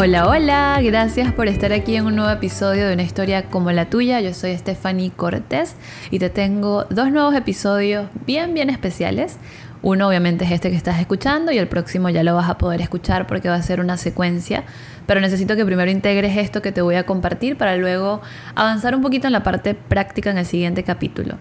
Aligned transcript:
Hola, 0.00 0.28
hola, 0.28 0.78
gracias 0.80 1.32
por 1.32 1.48
estar 1.48 1.72
aquí 1.72 1.96
en 1.96 2.06
un 2.06 2.14
nuevo 2.14 2.30
episodio 2.30 2.86
de 2.86 2.92
una 2.92 3.02
historia 3.02 3.46
como 3.46 3.72
la 3.72 3.90
tuya. 3.90 4.20
Yo 4.20 4.32
soy 4.32 4.56
Stephanie 4.56 5.10
Cortés 5.10 5.74
y 6.12 6.20
te 6.20 6.30
tengo 6.30 6.84
dos 6.84 7.10
nuevos 7.10 7.34
episodios 7.34 8.06
bien, 8.24 8.54
bien 8.54 8.70
especiales. 8.70 9.38
Uno 9.82 10.06
obviamente 10.06 10.44
es 10.44 10.52
este 10.52 10.70
que 10.70 10.76
estás 10.76 11.00
escuchando 11.00 11.50
y 11.50 11.58
el 11.58 11.66
próximo 11.66 12.10
ya 12.10 12.22
lo 12.22 12.36
vas 12.36 12.48
a 12.48 12.58
poder 12.58 12.80
escuchar 12.80 13.26
porque 13.26 13.48
va 13.48 13.56
a 13.56 13.62
ser 13.62 13.80
una 13.80 13.96
secuencia. 13.96 14.62
Pero 15.08 15.20
necesito 15.20 15.56
que 15.56 15.66
primero 15.66 15.90
integres 15.90 16.36
esto 16.36 16.62
que 16.62 16.70
te 16.70 16.80
voy 16.80 16.94
a 16.94 17.04
compartir 17.04 17.58
para 17.58 17.76
luego 17.76 18.22
avanzar 18.54 18.94
un 18.94 19.02
poquito 19.02 19.26
en 19.26 19.32
la 19.32 19.42
parte 19.42 19.74
práctica 19.74 20.30
en 20.30 20.38
el 20.38 20.46
siguiente 20.46 20.84
capítulo. 20.84 21.38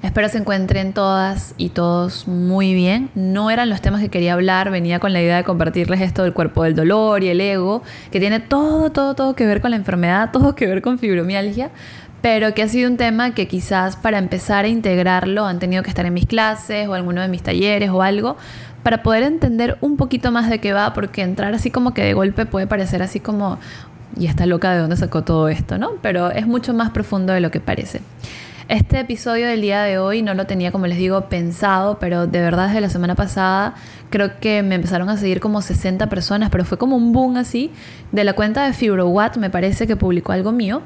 Espero 0.00 0.28
se 0.28 0.38
encuentren 0.38 0.92
todas 0.92 1.54
y 1.58 1.70
todos 1.70 2.28
muy 2.28 2.72
bien. 2.72 3.10
No 3.16 3.50
eran 3.50 3.68
los 3.68 3.80
temas 3.80 4.00
que 4.00 4.08
quería 4.08 4.34
hablar, 4.34 4.70
venía 4.70 5.00
con 5.00 5.12
la 5.12 5.20
idea 5.20 5.38
de 5.38 5.42
compartirles 5.42 6.00
esto 6.00 6.22
del 6.22 6.32
cuerpo 6.32 6.62
del 6.62 6.76
dolor 6.76 7.24
y 7.24 7.28
el 7.28 7.40
ego, 7.40 7.82
que 8.12 8.20
tiene 8.20 8.38
todo, 8.38 8.92
todo, 8.92 9.14
todo 9.14 9.34
que 9.34 9.44
ver 9.44 9.60
con 9.60 9.72
la 9.72 9.76
enfermedad, 9.76 10.30
todo 10.32 10.54
que 10.54 10.66
ver 10.66 10.82
con 10.82 11.00
fibromialgia, 11.00 11.70
pero 12.22 12.54
que 12.54 12.62
ha 12.62 12.68
sido 12.68 12.88
un 12.88 12.96
tema 12.96 13.34
que 13.34 13.48
quizás 13.48 13.96
para 13.96 14.18
empezar 14.18 14.64
a 14.64 14.68
integrarlo 14.68 15.44
han 15.46 15.58
tenido 15.58 15.82
que 15.82 15.88
estar 15.88 16.06
en 16.06 16.14
mis 16.14 16.26
clases 16.26 16.86
o 16.86 16.94
alguno 16.94 17.20
de 17.20 17.28
mis 17.28 17.42
talleres 17.42 17.90
o 17.90 18.00
algo 18.00 18.36
para 18.84 19.02
poder 19.02 19.24
entender 19.24 19.78
un 19.80 19.96
poquito 19.96 20.30
más 20.30 20.48
de 20.48 20.60
qué 20.60 20.72
va, 20.72 20.94
porque 20.94 21.22
entrar 21.22 21.54
así 21.54 21.72
como 21.72 21.92
que 21.92 22.04
de 22.04 22.14
golpe 22.14 22.46
puede 22.46 22.68
parecer 22.68 23.02
así 23.02 23.18
como, 23.18 23.58
y 24.16 24.26
está 24.26 24.46
loca 24.46 24.72
de 24.72 24.78
dónde 24.78 24.96
sacó 24.96 25.24
todo 25.24 25.48
esto, 25.48 25.76
¿no? 25.76 25.94
Pero 26.02 26.30
es 26.30 26.46
mucho 26.46 26.72
más 26.72 26.90
profundo 26.90 27.32
de 27.32 27.40
lo 27.40 27.50
que 27.50 27.58
parece. 27.58 28.00
Este 28.68 29.00
episodio 29.00 29.46
del 29.46 29.62
día 29.62 29.80
de 29.80 29.96
hoy 29.96 30.20
no 30.20 30.34
lo 30.34 30.46
tenía, 30.46 30.70
como 30.72 30.86
les 30.86 30.98
digo, 30.98 31.30
pensado, 31.30 31.98
pero 31.98 32.26
de 32.26 32.38
verdad 32.38 32.66
desde 32.66 32.82
la 32.82 32.90
semana 32.90 33.14
pasada 33.14 33.74
creo 34.10 34.38
que 34.40 34.62
me 34.62 34.74
empezaron 34.74 35.08
a 35.08 35.16
seguir 35.16 35.40
como 35.40 35.62
60 35.62 36.10
personas, 36.10 36.50
pero 36.50 36.66
fue 36.66 36.76
como 36.76 36.94
un 36.94 37.14
boom 37.14 37.38
así. 37.38 37.70
De 38.12 38.24
la 38.24 38.34
cuenta 38.34 38.66
de 38.66 38.74
FibroWatt 38.74 39.38
me 39.38 39.48
parece 39.48 39.86
que 39.86 39.96
publicó 39.96 40.32
algo 40.32 40.52
mío. 40.52 40.82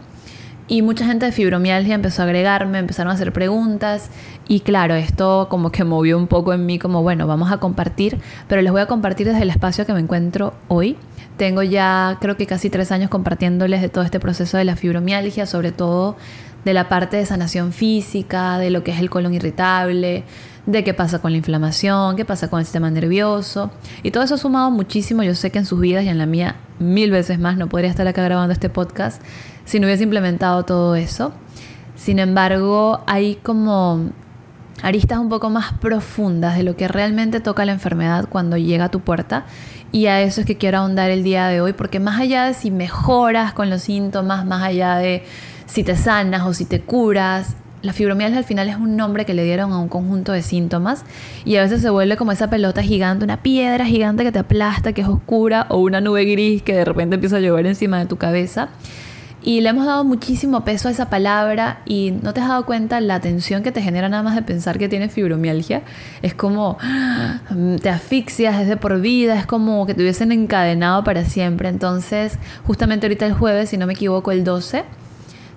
Y 0.68 0.82
mucha 0.82 1.04
gente 1.06 1.26
de 1.26 1.32
fibromialgia 1.32 1.96
empezó 1.96 2.22
a 2.22 2.26
agregarme, 2.26 2.78
empezaron 2.78 3.10
a 3.10 3.14
hacer 3.14 3.32
preguntas 3.32 4.10
y 4.46 4.60
claro, 4.60 4.94
esto 4.94 5.48
como 5.50 5.72
que 5.72 5.82
movió 5.82 6.16
un 6.16 6.28
poco 6.28 6.52
en 6.52 6.64
mí 6.64 6.78
como, 6.78 7.02
bueno, 7.02 7.26
vamos 7.26 7.50
a 7.50 7.56
compartir, 7.56 8.20
pero 8.46 8.62
les 8.62 8.70
voy 8.70 8.80
a 8.80 8.86
compartir 8.86 9.26
desde 9.26 9.42
el 9.42 9.50
espacio 9.50 9.84
que 9.86 9.92
me 9.92 9.98
encuentro 9.98 10.54
hoy. 10.68 10.96
Tengo 11.36 11.64
ya 11.64 12.18
creo 12.20 12.36
que 12.36 12.46
casi 12.46 12.70
tres 12.70 12.92
años 12.92 13.10
compartiéndoles 13.10 13.80
de 13.80 13.88
todo 13.88 14.04
este 14.04 14.20
proceso 14.20 14.56
de 14.56 14.64
la 14.64 14.76
fibromialgia, 14.76 15.46
sobre 15.46 15.72
todo 15.72 16.16
de 16.64 16.74
la 16.74 16.88
parte 16.88 17.16
de 17.16 17.26
sanación 17.26 17.72
física, 17.72 18.58
de 18.58 18.70
lo 18.70 18.84
que 18.84 18.92
es 18.92 19.00
el 19.00 19.10
colon 19.10 19.34
irritable, 19.34 20.24
de 20.66 20.84
qué 20.84 20.94
pasa 20.94 21.20
con 21.20 21.32
la 21.32 21.38
inflamación, 21.38 22.16
qué 22.16 22.24
pasa 22.24 22.48
con 22.48 22.60
el 22.60 22.66
sistema 22.66 22.90
nervioso. 22.90 23.70
Y 24.02 24.10
todo 24.10 24.22
eso 24.22 24.34
ha 24.34 24.38
sumado 24.38 24.70
muchísimo. 24.70 25.22
Yo 25.22 25.34
sé 25.34 25.50
que 25.50 25.58
en 25.58 25.66
sus 25.66 25.80
vidas 25.80 26.04
y 26.04 26.08
en 26.08 26.18
la 26.18 26.26
mía 26.26 26.56
mil 26.78 27.10
veces 27.10 27.38
más 27.38 27.56
no 27.56 27.68
podría 27.68 27.90
estar 27.90 28.06
acá 28.06 28.22
grabando 28.22 28.52
este 28.52 28.68
podcast 28.68 29.22
si 29.64 29.80
no 29.80 29.86
hubiese 29.86 30.04
implementado 30.04 30.64
todo 30.64 30.94
eso. 30.94 31.32
Sin 31.96 32.18
embargo, 32.18 33.02
hay 33.06 33.36
como 33.36 34.10
aristas 34.82 35.18
un 35.18 35.28
poco 35.28 35.50
más 35.50 35.72
profundas 35.74 36.56
de 36.56 36.64
lo 36.64 36.76
que 36.76 36.88
realmente 36.88 37.40
toca 37.40 37.64
la 37.64 37.72
enfermedad 37.72 38.28
cuando 38.28 38.56
llega 38.56 38.86
a 38.86 38.90
tu 38.90 39.00
puerta. 39.00 39.44
Y 39.92 40.06
a 40.06 40.22
eso 40.22 40.40
es 40.40 40.46
que 40.46 40.56
quiero 40.56 40.78
ahondar 40.78 41.10
el 41.10 41.22
día 41.22 41.48
de 41.48 41.60
hoy, 41.60 41.74
porque 41.74 42.00
más 42.00 42.18
allá 42.18 42.46
de 42.46 42.54
si 42.54 42.70
mejoras 42.70 43.52
con 43.52 43.68
los 43.68 43.82
síntomas, 43.82 44.46
más 44.46 44.62
allá 44.62 44.96
de 44.96 45.22
si 45.72 45.84
te 45.84 45.96
sanas 45.96 46.42
o 46.42 46.52
si 46.52 46.66
te 46.66 46.82
curas. 46.82 47.56
La 47.80 47.94
fibromialgia 47.94 48.38
al 48.38 48.44
final 48.44 48.68
es 48.68 48.76
un 48.76 48.94
nombre 48.94 49.24
que 49.24 49.32
le 49.32 49.42
dieron 49.42 49.72
a 49.72 49.78
un 49.78 49.88
conjunto 49.88 50.32
de 50.32 50.42
síntomas 50.42 51.04
y 51.46 51.56
a 51.56 51.62
veces 51.62 51.80
se 51.80 51.88
vuelve 51.88 52.18
como 52.18 52.30
esa 52.30 52.50
pelota 52.50 52.82
gigante, 52.82 53.24
una 53.24 53.42
piedra 53.42 53.86
gigante 53.86 54.22
que 54.22 54.32
te 54.32 54.38
aplasta, 54.38 54.92
que 54.92 55.00
es 55.00 55.08
oscura, 55.08 55.66
o 55.70 55.78
una 55.78 56.02
nube 56.02 56.26
gris 56.26 56.62
que 56.62 56.74
de 56.74 56.84
repente 56.84 57.14
empieza 57.14 57.38
a 57.38 57.40
llover 57.40 57.64
encima 57.64 57.98
de 57.98 58.04
tu 58.04 58.18
cabeza. 58.18 58.68
Y 59.42 59.62
le 59.62 59.70
hemos 59.70 59.86
dado 59.86 60.04
muchísimo 60.04 60.62
peso 60.62 60.88
a 60.88 60.90
esa 60.90 61.08
palabra 61.08 61.80
y 61.86 62.12
no 62.22 62.34
te 62.34 62.42
has 62.42 62.48
dado 62.48 62.66
cuenta 62.66 63.00
la 63.00 63.20
tensión 63.20 63.62
que 63.62 63.72
te 63.72 63.80
genera 63.80 64.10
nada 64.10 64.22
más 64.22 64.34
de 64.34 64.42
pensar 64.42 64.78
que 64.78 64.90
tienes 64.90 65.10
fibromialgia. 65.10 65.82
Es 66.20 66.34
como 66.34 66.76
te 67.82 67.88
asfixias 67.88 68.58
desde 68.58 68.76
por 68.76 69.00
vida, 69.00 69.38
es 69.38 69.46
como 69.46 69.86
que 69.86 69.94
te 69.94 70.02
hubiesen 70.02 70.32
encadenado 70.32 71.02
para 71.02 71.24
siempre. 71.24 71.70
Entonces, 71.70 72.38
justamente 72.64 73.06
ahorita 73.06 73.24
el 73.24 73.32
jueves, 73.32 73.70
si 73.70 73.78
no 73.78 73.86
me 73.86 73.94
equivoco, 73.94 74.32
el 74.32 74.44
12, 74.44 74.84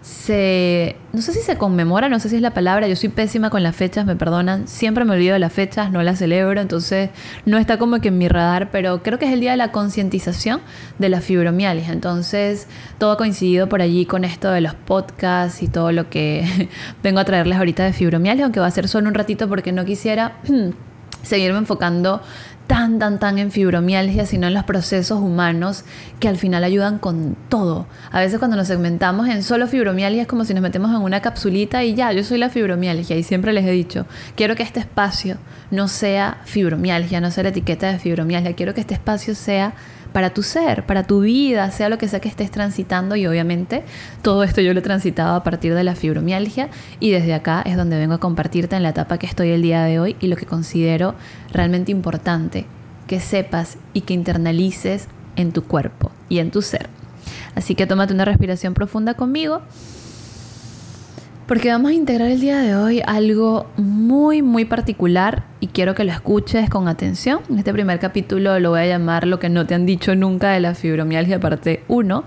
se, 0.05 0.97
no 1.13 1.21
sé 1.23 1.33
si 1.33 1.39
se 1.39 1.57
conmemora, 1.57 2.09
no 2.09 2.19
sé 2.19 2.29
si 2.29 2.35
es 2.35 2.41
la 2.43 2.53
palabra, 2.53 2.88
yo 2.88 2.95
soy 2.95 3.09
pésima 3.09 3.49
con 3.49 3.63
las 3.63 3.75
fechas, 3.75 4.05
me 4.05 4.16
perdonan, 4.16 4.67
siempre 4.67 5.03
me 5.03 5.13
olvido 5.13 5.33
de 5.33 5.39
las 5.39 5.51
fechas, 5.51 5.91
no 5.91 6.03
las 6.03 6.19
celebro, 6.19 6.61
entonces 6.61 7.09
no 7.47 7.57
está 7.57 7.79
como 7.79 7.99
que 7.99 8.09
en 8.09 8.19
mi 8.19 8.27
radar, 8.27 8.69
pero 8.69 9.01
creo 9.01 9.17
que 9.17 9.25
es 9.25 9.33
el 9.33 9.39
día 9.39 9.49
de 9.49 9.57
la 9.57 9.71
concientización 9.71 10.61
de 10.99 11.09
la 11.09 11.21
fibromialgia, 11.21 11.91
entonces 11.91 12.67
todo 12.99 13.13
ha 13.13 13.17
coincidido 13.17 13.67
por 13.67 13.81
allí 13.81 14.05
con 14.05 14.25
esto 14.25 14.51
de 14.51 14.61
los 14.61 14.75
podcasts 14.75 15.63
y 15.63 15.69
todo 15.69 15.91
lo 15.91 16.07
que 16.07 16.69
vengo 17.01 17.19
a 17.19 17.25
traerles 17.25 17.57
ahorita 17.57 17.83
de 17.83 17.93
fibromialgia, 17.93 18.45
aunque 18.45 18.59
va 18.59 18.67
a 18.67 18.72
ser 18.72 18.87
solo 18.87 19.07
un 19.07 19.16
ratito 19.16 19.49
porque 19.49 19.72
no 19.72 19.85
quisiera 19.85 20.33
seguirme 21.23 21.57
enfocando 21.57 22.22
tan, 22.67 22.99
tan, 22.99 23.19
tan 23.19 23.37
en 23.37 23.51
fibromialgia, 23.51 24.25
sino 24.25 24.47
en 24.47 24.53
los 24.53 24.63
procesos 24.63 25.19
humanos 25.19 25.83
que 26.19 26.27
al 26.27 26.37
final 26.37 26.63
ayudan 26.63 26.99
con 26.99 27.35
todo. 27.49 27.87
A 28.11 28.19
veces 28.19 28.39
cuando 28.39 28.57
nos 28.57 28.67
segmentamos 28.67 29.27
en 29.27 29.43
solo 29.43 29.67
fibromialgia 29.67 30.23
es 30.23 30.27
como 30.27 30.45
si 30.45 30.53
nos 30.53 30.63
metemos 30.63 30.91
en 30.91 31.01
una 31.01 31.21
capsulita 31.21 31.83
y 31.83 31.93
ya, 31.93 32.11
yo 32.11 32.23
soy 32.23 32.37
la 32.37 32.49
fibromialgia 32.49 33.15
y 33.15 33.23
siempre 33.23 33.53
les 33.53 33.65
he 33.65 33.71
dicho, 33.71 34.05
quiero 34.35 34.55
que 34.55 34.63
este 34.63 34.79
espacio 34.79 35.37
no 35.71 35.87
sea 35.87 36.41
fibromialgia, 36.45 37.21
no 37.21 37.31
sea 37.31 37.43
la 37.43 37.49
etiqueta 37.49 37.91
de 37.91 37.99
fibromialgia, 37.99 38.53
quiero 38.53 38.73
que 38.73 38.81
este 38.81 38.93
espacio 38.93 39.35
sea 39.35 39.73
para 40.15 40.29
tu 40.29 40.43
ser, 40.43 40.85
para 40.85 41.03
tu 41.03 41.19
vida, 41.19 41.69
sea 41.71 41.89
lo 41.89 41.97
que 41.97 42.07
sea 42.07 42.21
que 42.21 42.29
estés 42.29 42.49
transitando 42.49 43.17
y 43.17 43.27
obviamente 43.27 43.83
todo 44.21 44.45
esto 44.45 44.61
yo 44.61 44.73
lo 44.73 44.79
he 44.79 44.81
transitado 44.81 45.35
a 45.35 45.43
partir 45.43 45.75
de 45.75 45.83
la 45.83 45.93
fibromialgia 45.93 46.69
y 47.01 47.11
desde 47.11 47.33
acá 47.33 47.61
es 47.65 47.75
donde 47.75 47.97
vengo 47.97 48.13
a 48.13 48.19
compartirte 48.19 48.77
en 48.77 48.83
la 48.83 48.91
etapa 48.91 49.17
que 49.17 49.25
estoy 49.25 49.49
el 49.49 49.61
día 49.61 49.83
de 49.83 49.99
hoy 49.99 50.15
y 50.21 50.27
lo 50.27 50.37
que 50.37 50.45
considero 50.45 51.15
realmente 51.51 51.91
importante 51.91 52.65
que 53.07 53.19
sepas 53.19 53.77
y 53.91 54.01
que 54.01 54.13
internalices 54.13 55.09
en 55.35 55.51
tu 55.51 55.65
cuerpo 55.65 56.13
y 56.29 56.39
en 56.39 56.49
tu 56.49 56.61
ser. 56.61 56.87
Así 57.53 57.75
que 57.75 57.85
tómate 57.85 58.13
una 58.13 58.23
respiración 58.23 58.73
profunda 58.73 59.15
conmigo 59.15 59.63
porque 61.47 61.69
vamos 61.69 61.91
a 61.91 61.94
integrar 61.94 62.29
el 62.29 62.39
día 62.39 62.57
de 62.57 62.75
hoy 62.75 63.01
algo 63.06 63.67
muy, 63.78 64.41
muy 64.41 64.66
particular 64.66 65.44
y 65.59 65.67
quiero 65.67 65.94
que 65.94 66.03
lo 66.03 66.11
escuches 66.11 66.69
con 66.69 66.88
atención. 66.88 67.41
En 67.50 67.59
este 67.59 67.72
primer 67.72 68.00
capítulo 68.00 68.59
lo 68.59 68.72
voy 68.72 68.81
a 68.81 68.88
llamar 68.88 69.28
Lo 69.28 69.39
que 69.39 69.50
no 69.50 69.67
te 69.67 69.75
han 69.75 69.85
dicho 69.85 70.16
nunca 70.16 70.51
de 70.51 70.59
la 70.59 70.73
fibromialgia 70.73 71.39
parte 71.39 71.84
1. 71.88 72.23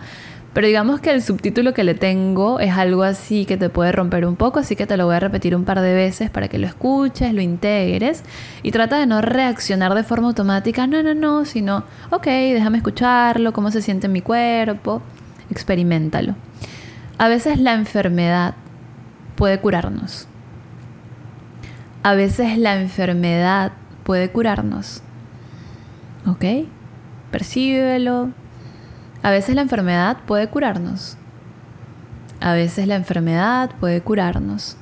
Pero 0.55 0.67
digamos 0.67 1.01
que 1.01 1.11
el 1.11 1.23
subtítulo 1.23 1.75
que 1.75 1.85
le 1.85 1.95
tengo 1.95 2.59
es 2.61 2.73
algo 2.73 3.03
así 3.03 3.45
que 3.45 3.57
te 3.57 3.69
puede 3.69 3.93
romper 3.93 4.25
un 4.25 4.37
poco, 4.37 4.61
así 4.61 4.77
que 4.77 4.87
te 4.87 4.97
lo 4.97 5.07
voy 5.07 5.17
a 5.17 5.21
repetir 5.21 5.55
un 5.55 5.65
par 5.65 5.81
de 5.81 5.95
veces 5.95 6.31
para 6.31 6.49
que 6.49 6.59
lo 6.59 6.67
escuches, 6.67 7.35
lo 7.35 7.43
integres 7.43 8.25
y 8.63 8.71
trata 8.71 8.99
de 8.99 9.07
no 9.07 9.21
reaccionar 9.21 9.95
de 9.95 10.05
forma 10.05 10.29
automática, 10.29 10.87
no, 10.87 11.03
no, 11.03 11.15
no, 11.15 11.45
sino, 11.45 11.85
ok, 12.11 12.25
déjame 12.25 12.79
escucharlo, 12.79 13.53
cómo 13.53 13.71
se 13.71 13.83
siente 13.83 14.07
en 14.07 14.13
mi 14.15 14.23
cuerpo, 14.23 15.03
experimentalo. 15.51 16.35
A 17.19 17.29
veces 17.29 17.61
la 17.61 17.75
enfermedad 17.75 18.55
puede 19.39 19.61
curarnos. 19.61 20.27
A 22.03 22.15
veces 22.15 22.59
la 22.59 22.81
enfermedad 22.81 23.71
puede 24.03 24.31
curarnos. 24.33 25.01
¿Ok? 26.27 26.45
Percíbelo. 27.31 28.31
A 29.23 29.31
veces 29.31 29.55
la 29.55 29.63
enfermedad 29.63 30.17
puede 30.27 30.49
curarnos. 30.49 31.17
A 32.41 32.53
veces 32.55 32.89
la 32.89 32.97
enfermedad 32.97 33.71
puede 33.79 34.01
curarnos. 34.01 34.77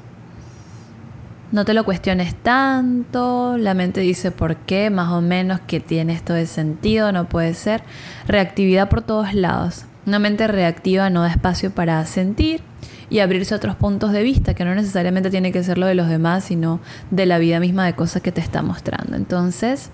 No 1.57 1.65
te 1.65 1.73
lo 1.73 1.87
cuestiones 1.87 2.35
tanto, 2.35 3.57
la 3.57 3.73
mente 3.73 4.03
dice 4.03 4.31
por 4.31 4.57
qué, 4.57 4.91
más 4.91 5.11
o 5.11 5.23
menos 5.23 5.59
que 5.61 5.81
tiene 5.81 6.13
esto 6.13 6.35
de 6.35 6.45
sentido, 6.45 7.13
no 7.13 7.31
puede 7.31 7.55
ser. 7.55 7.83
Reactividad 8.29 8.91
por 8.91 9.01
todos 9.01 9.33
lados. 9.33 9.87
Una 10.05 10.19
mente 10.19 10.47
reactiva 10.49 11.09
no 11.09 11.23
da 11.23 11.31
espacio 11.31 11.71
para 11.71 12.05
sentir, 12.05 12.61
y 13.09 13.21
abrirse 13.21 13.55
a 13.55 13.57
otros 13.57 13.75
puntos 13.75 14.13
de 14.13 14.23
vista, 14.23 14.53
que 14.53 14.67
no 14.67 14.75
necesariamente 14.75 15.31
tiene 15.31 15.51
que 15.51 15.65
ser 15.65 15.79
lo 15.79 15.87
de 15.87 15.95
los 15.95 16.11
demás, 16.11 16.45
sino 16.45 16.79
de 17.11 17.25
la 17.25 17.39
vida 17.39 17.59
misma 17.59 17.87
de 17.87 17.95
cosas 17.95 18.21
que 18.21 18.33
te 18.33 18.43
está 18.43 18.61
mostrando. 18.61 19.17
Entonces, 19.17 19.89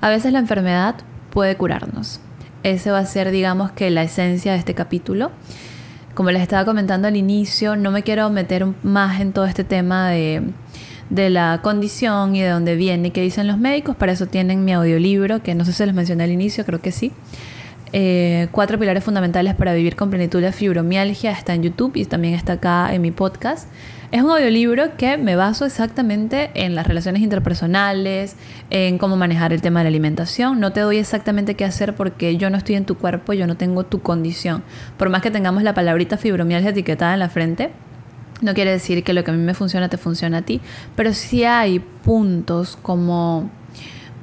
a 0.00 0.08
veces 0.08 0.32
la 0.32 0.40
enfermedad 0.40 0.96
puede 1.30 1.56
curarnos. 1.56 2.18
Ese 2.64 2.90
va 2.90 2.98
a 2.98 3.06
ser, 3.06 3.30
digamos, 3.30 3.70
que 3.70 3.90
la 3.90 4.02
esencia 4.02 4.54
de 4.54 4.58
este 4.58 4.74
capítulo. 4.74 5.30
Como 6.14 6.32
les 6.32 6.42
estaba 6.42 6.64
comentando 6.64 7.06
al 7.06 7.14
inicio, 7.14 7.76
no 7.76 7.92
me 7.92 8.02
quiero 8.02 8.28
meter 8.28 8.66
más 8.82 9.20
en 9.20 9.32
todo 9.32 9.44
este 9.44 9.62
tema 9.62 10.08
de, 10.08 10.42
de 11.10 11.30
la 11.30 11.60
condición 11.62 12.34
y 12.34 12.42
de 12.42 12.48
dónde 12.48 12.74
viene 12.76 13.08
y 13.08 13.10
qué 13.10 13.22
dicen 13.22 13.46
los 13.46 13.58
médicos. 13.58 13.96
Para 13.96 14.12
eso 14.12 14.26
tienen 14.26 14.64
mi 14.64 14.72
audiolibro, 14.72 15.42
que 15.42 15.54
no 15.54 15.64
sé 15.64 15.72
si 15.72 15.84
les 15.84 15.94
mencioné 15.94 16.24
al 16.24 16.32
inicio, 16.32 16.64
creo 16.64 16.80
que 16.80 16.92
sí 16.92 17.12
eh, 17.92 18.48
Cuatro 18.52 18.78
pilares 18.78 19.04
fundamentales 19.04 19.54
para 19.54 19.72
vivir 19.74 19.96
con 19.96 20.10
plenitud 20.10 20.40
la 20.40 20.52
fibromialgia 20.52 21.30
está 21.30 21.54
en 21.54 21.62
YouTube 21.62 21.92
y 21.96 22.04
también 22.04 22.34
está 22.34 22.54
acá 22.54 22.92
en 22.92 23.02
mi 23.02 23.10
podcast. 23.10 23.68
Es 24.12 24.22
un 24.22 24.30
audiolibro 24.30 24.96
que 24.96 25.16
me 25.16 25.34
baso 25.34 25.64
exactamente 25.64 26.50
en 26.54 26.74
las 26.74 26.86
relaciones 26.86 27.22
interpersonales, 27.22 28.36
en 28.70 28.98
cómo 28.98 29.16
manejar 29.16 29.52
el 29.52 29.62
tema 29.62 29.80
de 29.80 29.84
la 29.84 29.88
alimentación. 29.88 30.60
No 30.60 30.72
te 30.72 30.80
doy 30.80 30.98
exactamente 30.98 31.54
qué 31.54 31.64
hacer 31.64 31.94
porque 31.94 32.36
yo 32.36 32.48
no 32.50 32.56
estoy 32.56 32.76
en 32.76 32.84
tu 32.84 32.96
cuerpo, 32.96 33.32
yo 33.32 33.46
no 33.46 33.56
tengo 33.56 33.84
tu 33.84 34.02
condición. 34.02 34.62
Por 34.96 35.08
más 35.08 35.22
que 35.22 35.30
tengamos 35.30 35.64
la 35.64 35.74
palabrita 35.74 36.18
fibromialgia 36.18 36.70
etiquetada 36.70 37.14
en 37.14 37.20
la 37.20 37.28
frente, 37.28 37.70
no 38.40 38.54
quiere 38.54 38.70
decir 38.70 39.02
que 39.02 39.12
lo 39.12 39.24
que 39.24 39.30
a 39.30 39.34
mí 39.34 39.42
me 39.42 39.54
funciona 39.54 39.88
te 39.88 39.96
funciona 39.96 40.38
a 40.38 40.42
ti, 40.42 40.60
pero 40.94 41.14
sí 41.14 41.44
hay 41.44 41.80
puntos 41.80 42.78
como 42.82 43.50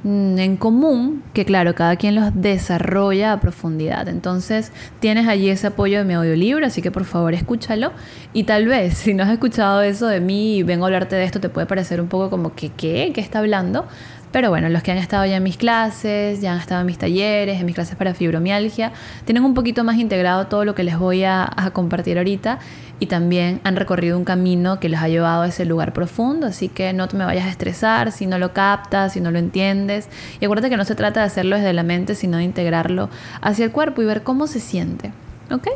Mm, 0.04 0.38
en 0.38 0.56
común 0.58 1.22
que 1.32 1.46
claro, 1.46 1.74
cada 1.74 1.96
quien 1.96 2.14
los 2.14 2.30
desarrolla 2.34 3.32
a 3.32 3.40
profundidad. 3.40 4.06
Entonces 4.08 4.70
tienes 5.00 5.26
allí 5.26 5.48
ese 5.48 5.68
apoyo 5.68 5.98
de 5.98 6.04
mi 6.04 6.12
audiolibro, 6.12 6.66
así 6.66 6.82
que 6.82 6.90
por 6.90 7.04
favor 7.04 7.32
escúchalo. 7.32 7.92
Y 8.34 8.44
tal 8.44 8.66
vez 8.66 8.94
si 8.98 9.14
no 9.14 9.22
has 9.22 9.30
escuchado 9.30 9.80
eso 9.80 10.06
de 10.06 10.20
mí 10.20 10.58
y 10.58 10.62
vengo 10.62 10.84
a 10.84 10.88
hablarte 10.88 11.16
de 11.16 11.24
esto, 11.24 11.40
te 11.40 11.48
puede 11.48 11.66
parecer 11.66 12.02
un 12.02 12.08
poco 12.08 12.28
como 12.28 12.54
que, 12.54 12.68
¿qué? 12.68 13.12
¿Qué 13.14 13.20
está 13.22 13.38
hablando? 13.38 13.86
Pero 14.34 14.50
bueno, 14.50 14.68
los 14.68 14.82
que 14.82 14.90
han 14.90 14.98
estado 14.98 15.24
ya 15.26 15.36
en 15.36 15.44
mis 15.44 15.56
clases, 15.56 16.40
ya 16.40 16.52
han 16.52 16.58
estado 16.58 16.80
en 16.80 16.88
mis 16.88 16.98
talleres, 16.98 17.60
en 17.60 17.66
mis 17.66 17.76
clases 17.76 17.94
para 17.94 18.14
fibromialgia, 18.14 18.90
tienen 19.24 19.44
un 19.44 19.54
poquito 19.54 19.84
más 19.84 19.96
integrado 19.96 20.48
todo 20.48 20.64
lo 20.64 20.74
que 20.74 20.82
les 20.82 20.98
voy 20.98 21.22
a, 21.22 21.48
compartir 21.72 22.18
ahorita 22.18 22.58
y 22.98 23.06
también 23.06 23.60
han 23.62 23.76
recorrido 23.76 24.18
un 24.18 24.24
camino 24.24 24.80
que 24.80 24.88
les 24.88 24.98
ha 24.98 25.06
llevado 25.06 25.42
a 25.42 25.46
ese 25.46 25.64
lugar 25.64 25.92
profundo, 25.92 26.48
así 26.48 26.68
que 26.68 26.92
no 26.92 27.06
te 27.06 27.16
me 27.16 27.24
vayas 27.24 27.44
a 27.44 27.48
estresar 27.48 28.10
si 28.10 28.26
no 28.26 28.40
lo 28.40 28.52
captas, 28.52 29.12
si 29.12 29.20
no 29.20 29.30
lo 29.30 29.38
entiendes. 29.38 30.08
Y 30.40 30.46
acuérdate 30.46 30.68
que 30.68 30.76
no 30.76 30.84
se 30.84 30.96
trata 30.96 31.20
de 31.20 31.26
hacerlo 31.26 31.54
desde 31.54 31.72
la 31.72 31.84
mente, 31.84 32.16
sino 32.16 32.38
de 32.38 32.42
integrarlo 32.42 33.10
hacia 33.40 33.64
el 33.64 33.70
cuerpo 33.70 34.02
y 34.02 34.04
ver 34.04 34.24
cómo 34.24 34.48
se 34.48 34.58
siente. 34.58 35.12
¿Ok? 35.52 35.68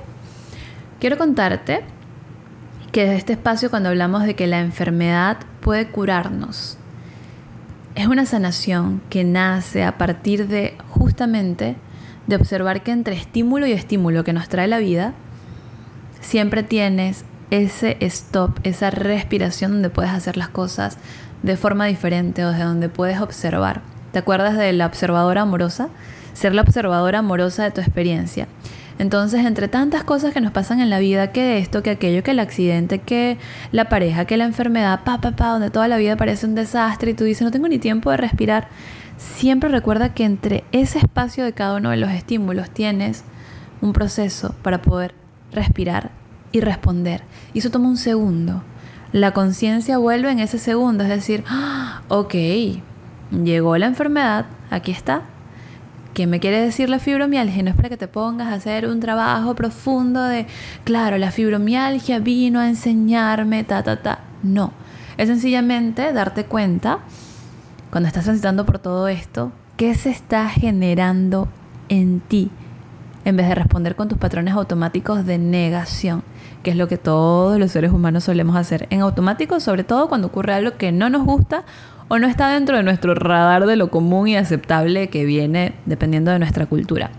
Quiero 0.98 1.16
contarte 1.16 1.82
que 2.90 3.02
desde 3.02 3.18
este 3.18 3.32
espacio 3.34 3.70
cuando 3.70 3.90
hablamos 3.90 4.24
de 4.24 4.34
que 4.34 4.48
la 4.48 4.58
enfermedad 4.58 5.36
puede 5.60 5.86
curarnos, 5.86 6.77
es 7.98 8.06
una 8.06 8.26
sanación 8.26 9.02
que 9.10 9.24
nace 9.24 9.82
a 9.82 9.98
partir 9.98 10.46
de 10.46 10.78
justamente 10.88 11.74
de 12.28 12.36
observar 12.36 12.84
que 12.84 12.92
entre 12.92 13.16
estímulo 13.16 13.66
y 13.66 13.72
estímulo 13.72 14.22
que 14.22 14.32
nos 14.32 14.48
trae 14.48 14.68
la 14.68 14.78
vida, 14.78 15.14
siempre 16.20 16.62
tienes 16.62 17.24
ese 17.50 17.96
stop, 18.02 18.60
esa 18.62 18.90
respiración 18.90 19.72
donde 19.72 19.90
puedes 19.90 20.12
hacer 20.12 20.36
las 20.36 20.48
cosas 20.48 20.96
de 21.42 21.56
forma 21.56 21.86
diferente 21.86 22.44
o 22.44 22.52
desde 22.52 22.62
donde 22.62 22.88
puedes 22.88 23.20
observar. 23.20 23.82
¿Te 24.12 24.20
acuerdas 24.20 24.56
de 24.56 24.72
la 24.72 24.86
observadora 24.86 25.42
amorosa? 25.42 25.88
Ser 26.34 26.54
la 26.54 26.62
observadora 26.62 27.18
amorosa 27.18 27.64
de 27.64 27.72
tu 27.72 27.80
experiencia. 27.80 28.46
Entonces, 28.98 29.46
entre 29.46 29.68
tantas 29.68 30.02
cosas 30.02 30.34
que 30.34 30.40
nos 30.40 30.50
pasan 30.50 30.80
en 30.80 30.90
la 30.90 30.98
vida, 30.98 31.30
que 31.30 31.58
esto, 31.58 31.82
que 31.82 31.90
aquello, 31.90 32.24
que 32.24 32.32
el 32.32 32.40
accidente, 32.40 32.98
que 32.98 33.38
la 33.70 33.88
pareja, 33.88 34.24
que 34.24 34.36
la 34.36 34.44
enfermedad, 34.44 35.00
pa, 35.04 35.20
pa, 35.20 35.32
pa, 35.32 35.50
donde 35.50 35.70
toda 35.70 35.86
la 35.86 35.98
vida 35.98 36.16
parece 36.16 36.46
un 36.46 36.56
desastre 36.56 37.12
y 37.12 37.14
tú 37.14 37.24
dices, 37.24 37.42
no 37.42 37.52
tengo 37.52 37.68
ni 37.68 37.78
tiempo 37.78 38.10
de 38.10 38.16
respirar, 38.16 38.68
siempre 39.16 39.68
recuerda 39.68 40.14
que 40.14 40.24
entre 40.24 40.64
ese 40.72 40.98
espacio 40.98 41.44
de 41.44 41.52
cada 41.52 41.76
uno 41.76 41.90
de 41.90 41.96
los 41.96 42.10
estímulos 42.10 42.70
tienes 42.70 43.24
un 43.80 43.92
proceso 43.92 44.54
para 44.62 44.82
poder 44.82 45.14
respirar 45.52 46.10
y 46.50 46.60
responder. 46.60 47.22
Y 47.54 47.60
eso 47.60 47.70
toma 47.70 47.88
un 47.88 47.96
segundo. 47.96 48.62
La 49.12 49.32
conciencia 49.32 49.98
vuelve 49.98 50.30
en 50.30 50.40
ese 50.40 50.58
segundo, 50.58 51.04
es 51.04 51.10
decir, 51.10 51.44
ah, 51.48 52.02
ok, 52.08 52.34
llegó 53.30 53.76
la 53.78 53.86
enfermedad, 53.86 54.46
aquí 54.70 54.90
está. 54.90 55.22
¿Qué 56.18 56.26
me 56.26 56.40
quiere 56.40 56.60
decir 56.60 56.90
la 56.90 56.98
fibromialgia? 56.98 57.62
No 57.62 57.70
es 57.70 57.76
para 57.76 57.90
que 57.90 57.96
te 57.96 58.08
pongas 58.08 58.48
a 58.48 58.54
hacer 58.54 58.88
un 58.88 58.98
trabajo 58.98 59.54
profundo 59.54 60.20
de, 60.24 60.48
claro, 60.82 61.16
la 61.16 61.30
fibromialgia 61.30 62.18
vino 62.18 62.58
a 62.58 62.66
enseñarme, 62.66 63.62
ta, 63.62 63.84
ta, 63.84 64.02
ta. 64.02 64.18
No, 64.42 64.72
es 65.16 65.28
sencillamente 65.28 66.12
darte 66.12 66.44
cuenta, 66.44 66.98
cuando 67.92 68.08
estás 68.08 68.24
transitando 68.24 68.66
por 68.66 68.80
todo 68.80 69.06
esto, 69.06 69.52
qué 69.76 69.94
se 69.94 70.10
está 70.10 70.48
generando 70.48 71.46
en 71.88 72.18
ti 72.18 72.50
en 73.24 73.36
vez 73.36 73.46
de 73.46 73.54
responder 73.54 73.94
con 73.94 74.08
tus 74.08 74.18
patrones 74.18 74.54
automáticos 74.54 75.24
de 75.24 75.38
negación, 75.38 76.24
que 76.64 76.70
es 76.70 76.76
lo 76.76 76.88
que 76.88 76.98
todos 76.98 77.60
los 77.60 77.70
seres 77.70 77.92
humanos 77.92 78.24
solemos 78.24 78.56
hacer 78.56 78.88
en 78.90 79.02
automático, 79.02 79.60
sobre 79.60 79.84
todo 79.84 80.08
cuando 80.08 80.26
ocurre 80.26 80.54
algo 80.54 80.76
que 80.78 80.90
no 80.90 81.10
nos 81.10 81.24
gusta 81.24 81.62
o 82.08 82.18
no 82.18 82.26
está 82.26 82.48
dentro 82.48 82.76
de 82.76 82.82
nuestro 82.82 83.14
radar 83.14 83.66
de 83.66 83.76
lo 83.76 83.90
común 83.90 84.28
y 84.28 84.36
aceptable 84.36 85.08
que 85.08 85.24
viene 85.24 85.74
dependiendo 85.86 86.30
de 86.30 86.38
nuestra 86.38 86.66
cultura. 86.66 87.10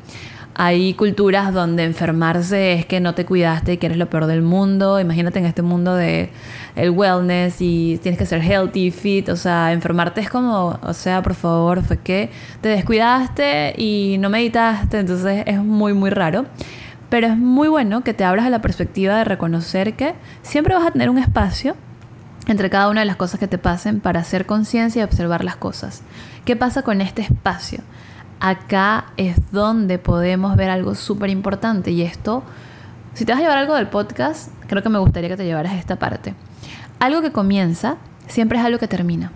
Hay 0.61 0.93
culturas 0.93 1.53
donde 1.53 1.85
enfermarse 1.85 2.73
es 2.73 2.85
que 2.85 2.99
no 2.99 3.15
te 3.15 3.25
cuidaste 3.25 3.73
y 3.73 3.77
que 3.77 3.85
eres 3.85 3.97
lo 3.97 4.09
peor 4.09 4.25
del 4.25 4.41
mundo. 4.41 4.99
Imagínate 4.99 5.39
en 5.39 5.45
este 5.45 5.61
mundo 5.61 5.95
de 5.95 6.31
el 6.75 6.89
wellness 6.89 7.61
y 7.61 7.97
tienes 8.03 8.19
que 8.19 8.25
ser 8.25 8.41
healthy, 8.41 8.91
fit. 8.91 9.29
O 9.29 9.37
sea, 9.37 9.71
enfermarte 9.71 10.19
es 10.19 10.29
como, 10.29 10.77
o 10.83 10.93
sea, 10.93 11.21
por 11.21 11.35
favor, 11.35 11.81
fue 11.81 11.95
que 11.99 12.29
te 12.59 12.67
descuidaste 12.67 13.73
y 13.77 14.17
no 14.19 14.29
meditaste. 14.29 14.99
Entonces 14.99 15.43
es 15.45 15.59
muy, 15.59 15.93
muy 15.93 16.09
raro. 16.09 16.45
Pero 17.07 17.27
es 17.27 17.37
muy 17.37 17.69
bueno 17.69 18.01
que 18.01 18.13
te 18.13 18.25
abras 18.25 18.45
a 18.45 18.49
la 18.49 18.61
perspectiva 18.61 19.17
de 19.17 19.23
reconocer 19.23 19.95
que 19.95 20.13
siempre 20.41 20.75
vas 20.75 20.85
a 20.85 20.91
tener 20.91 21.09
un 21.09 21.19
espacio 21.19 21.77
entre 22.51 22.69
cada 22.69 22.89
una 22.89 23.01
de 23.01 23.05
las 23.05 23.15
cosas 23.15 23.39
que 23.39 23.47
te 23.47 23.57
pasen 23.57 23.99
para 23.99 24.19
hacer 24.19 24.45
conciencia 24.45 25.01
y 25.01 25.03
observar 25.03 25.43
las 25.43 25.55
cosas. 25.55 26.01
¿Qué 26.45 26.55
pasa 26.55 26.81
con 26.81 27.01
este 27.01 27.21
espacio? 27.21 27.81
acá 28.39 29.05
es 29.17 29.37
donde 29.51 29.99
podemos 29.99 30.55
ver 30.55 30.69
algo 30.69 30.95
súper 30.95 31.29
importante 31.29 31.91
y 31.91 32.01
esto, 32.01 32.43
si 33.13 33.25
te 33.25 33.31
vas 33.31 33.39
a 33.39 33.43
llevar 33.43 33.57
algo 33.57 33.75
del 33.75 33.87
podcast, 33.87 34.51
creo 34.67 34.81
que 34.81 34.89
me 34.89 34.99
gustaría 34.99 35.29
que 35.29 35.37
te 35.37 35.45
llevaras 35.45 35.73
esta 35.73 35.97
parte. 35.97 36.33
Algo 36.99 37.21
que 37.21 37.31
comienza 37.31 37.97
siempre 38.27 38.59
es 38.59 38.65
algo 38.65 38.79
que 38.79 38.87
termina. 38.87 39.31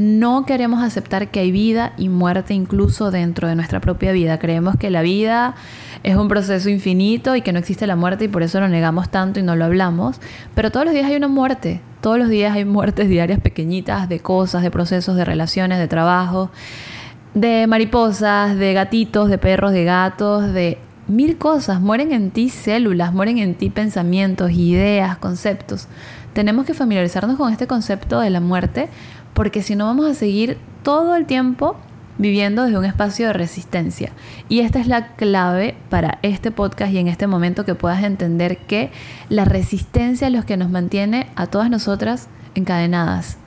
No 0.00 0.46
queremos 0.46 0.82
aceptar 0.82 1.28
que 1.28 1.40
hay 1.40 1.52
vida 1.52 1.92
y 1.98 2.08
muerte 2.08 2.54
incluso 2.54 3.10
dentro 3.10 3.48
de 3.48 3.54
nuestra 3.54 3.80
propia 3.80 4.12
vida. 4.12 4.38
Creemos 4.38 4.76
que 4.76 4.88
la 4.88 5.02
vida 5.02 5.54
es 6.04 6.16
un 6.16 6.26
proceso 6.26 6.70
infinito 6.70 7.36
y 7.36 7.42
que 7.42 7.52
no 7.52 7.58
existe 7.58 7.86
la 7.86 7.96
muerte 7.96 8.24
y 8.24 8.28
por 8.28 8.42
eso 8.42 8.60
lo 8.60 8.68
negamos 8.68 9.10
tanto 9.10 9.40
y 9.40 9.42
no 9.42 9.56
lo 9.56 9.66
hablamos. 9.66 10.18
Pero 10.54 10.70
todos 10.70 10.86
los 10.86 10.94
días 10.94 11.04
hay 11.04 11.16
una 11.16 11.28
muerte. 11.28 11.82
Todos 12.00 12.18
los 12.18 12.30
días 12.30 12.56
hay 12.56 12.64
muertes 12.64 13.10
diarias 13.10 13.40
pequeñitas 13.40 14.08
de 14.08 14.20
cosas, 14.20 14.62
de 14.62 14.70
procesos, 14.70 15.16
de 15.16 15.26
relaciones, 15.26 15.78
de 15.78 15.86
trabajo 15.86 16.50
de 17.34 17.66
mariposas, 17.66 18.56
de 18.56 18.72
gatitos, 18.72 19.28
de 19.28 19.36
perros, 19.38 19.72
de 19.72 19.84
gatos, 19.84 20.50
de 20.52 20.78
mil 21.08 21.36
cosas. 21.36 21.78
Mueren 21.78 22.12
en 22.12 22.30
ti 22.30 22.48
células, 22.48 23.12
mueren 23.12 23.36
en 23.36 23.54
ti 23.54 23.68
pensamientos, 23.68 24.50
ideas, 24.52 25.18
conceptos. 25.18 25.88
Tenemos 26.32 26.64
que 26.64 26.74
familiarizarnos 26.74 27.36
con 27.36 27.52
este 27.52 27.66
concepto 27.66 28.20
de 28.20 28.30
la 28.30 28.40
muerte 28.40 28.88
porque 29.34 29.62
si 29.62 29.76
no 29.76 29.86
vamos 29.86 30.06
a 30.06 30.14
seguir 30.14 30.58
todo 30.82 31.16
el 31.16 31.26
tiempo 31.26 31.76
viviendo 32.18 32.64
desde 32.64 32.78
un 32.78 32.84
espacio 32.84 33.28
de 33.28 33.32
resistencia. 33.32 34.12
Y 34.48 34.60
esta 34.60 34.78
es 34.78 34.86
la 34.86 35.14
clave 35.14 35.74
para 35.88 36.18
este 36.22 36.50
podcast 36.50 36.92
y 36.92 36.98
en 36.98 37.08
este 37.08 37.26
momento 37.26 37.64
que 37.64 37.74
puedas 37.74 38.02
entender 38.04 38.58
que 38.58 38.90
la 39.28 39.44
resistencia 39.44 40.26
es 40.26 40.32
lo 40.32 40.44
que 40.44 40.56
nos 40.56 40.70
mantiene 40.70 41.28
a 41.34 41.46
todas 41.46 41.70
nosotras 41.70 42.28
encadenadas 42.54 43.38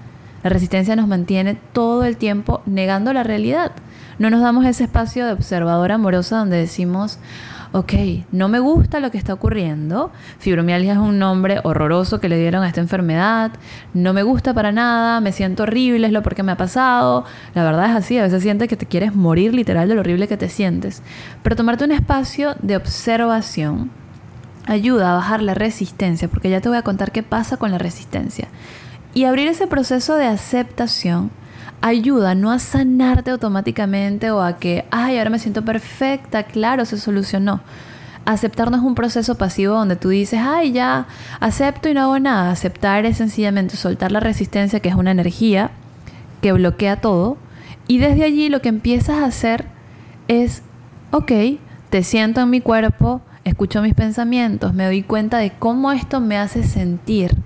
la 0.44 0.50
resistencia 0.50 0.96
nos 0.96 1.08
mantiene 1.08 1.56
todo 1.72 2.04
el 2.04 2.18
tiempo 2.18 2.62
negando 2.66 3.14
la 3.14 3.24
realidad. 3.24 3.72
No 4.20 4.30
nos 4.30 4.42
damos 4.42 4.66
ese 4.66 4.84
espacio 4.84 5.26
de 5.26 5.34
observador 5.34 5.92
amorosa 5.92 6.38
donde 6.38 6.58
decimos, 6.58 7.20
ok, 7.74 7.94
no 8.32 8.50
me 8.50 8.60
gusta 8.60 9.00
lo 9.00 9.10
que 9.10 9.18
está 9.18 9.34
ocurriendo. 9.34 10.12
Fibromialgia 10.38 10.94
es 10.94 11.00
un 11.00 11.18
nombre 11.18 11.60
horroroso 11.64 12.20
que 12.20 12.30
le 12.30 12.38
dieron 12.38 12.64
a 12.64 12.68
esta 12.68 12.82
enfermedad. 12.82 13.52
No 13.94 14.14
me 14.14 14.22
gusta 14.22 14.54
para 14.54 14.72
nada, 14.72 15.20
me 15.22 15.32
siento 15.32 15.64
horrible, 15.64 16.08
es 16.08 16.14
lo 16.14 16.22
porque 16.22 16.44
me 16.44 16.52
ha 16.52 16.58
pasado. 16.58 17.26
La 17.56 17.64
verdad 17.64 17.90
es 17.90 17.96
así, 17.96 18.18
a 18.18 18.24
veces 18.24 18.44
sientes 18.44 18.70
que 18.70 18.78
te 18.78 18.86
quieres 18.86 19.16
morir 19.16 19.54
literal 19.54 19.90
de 19.90 19.96
lo 19.96 20.02
horrible 20.02 20.28
que 20.28 20.38
te 20.38 20.50
sientes. 20.50 21.02
Pero 21.42 21.56
tomarte 21.56 21.84
un 21.84 21.92
espacio 21.92 22.56
de 22.62 22.78
observación 22.78 23.90
ayuda 24.68 25.12
a 25.12 25.16
bajar 25.16 25.42
la 25.42 25.56
resistencia, 25.56 26.28
porque 26.28 26.52
ya 26.52 26.62
te 26.62 26.70
voy 26.70 26.78
a 26.78 26.84
contar 26.84 27.12
qué 27.12 27.24
pasa 27.24 27.58
con 27.58 27.72
la 27.72 27.80
resistencia. 27.80 28.48
Y 29.16 29.26
abrir 29.26 29.48
ese 29.48 29.66
proceso 29.66 30.16
de 30.16 30.26
aceptación 30.26 31.32
ayuda 31.84 32.34
no 32.34 32.50
a 32.50 32.60
sanarte 32.60 33.30
automáticamente 33.30 34.32
o 34.32 34.42
a 34.42 34.58
que, 34.58 34.86
ay, 34.90 35.18
ahora 35.18 35.30
me 35.30 35.38
siento 35.38 35.66
perfecta, 35.66 36.44
claro, 36.44 36.86
se 36.86 36.98
solucionó. 36.98 37.60
Aceptar 38.26 38.72
no 38.72 38.78
es 38.78 38.84
un 38.84 38.96
proceso 38.96 39.36
pasivo 39.36 39.76
donde 39.76 39.98
tú 39.98 40.08
dices, 40.08 40.40
ay, 40.42 40.72
ya, 40.72 41.08
acepto 41.42 41.90
y 41.90 41.94
no 41.94 42.02
hago 42.02 42.20
nada. 42.20 42.52
Aceptar 42.52 43.06
es 43.06 43.18
sencillamente 43.18 43.76
soltar 43.76 44.14
la 44.14 44.22
resistencia, 44.22 44.80
que 44.80 44.88
es 44.88 44.96
una 44.96 45.12
energía 45.12 45.72
que 46.42 46.54
bloquea 46.54 47.02
todo. 47.02 47.38
Y 47.86 47.98
desde 47.98 48.24
allí 48.24 48.48
lo 48.48 48.62
que 48.62 48.70
empiezas 48.70 49.22
a 49.22 49.26
hacer 49.26 49.66
es, 50.30 50.62
ok, 51.12 51.34
te 51.90 52.04
siento 52.04 52.40
en 52.40 52.50
mi 52.50 52.62
cuerpo, 52.62 53.20
escucho 53.44 53.82
mis 53.82 53.94
pensamientos, 53.94 54.74
me 54.74 54.86
doy 54.86 55.04
cuenta 55.04 55.38
de 55.38 55.52
cómo 55.52 55.92
esto 55.92 56.22
me 56.22 56.38
hace 56.38 56.64
sentir 56.64 57.43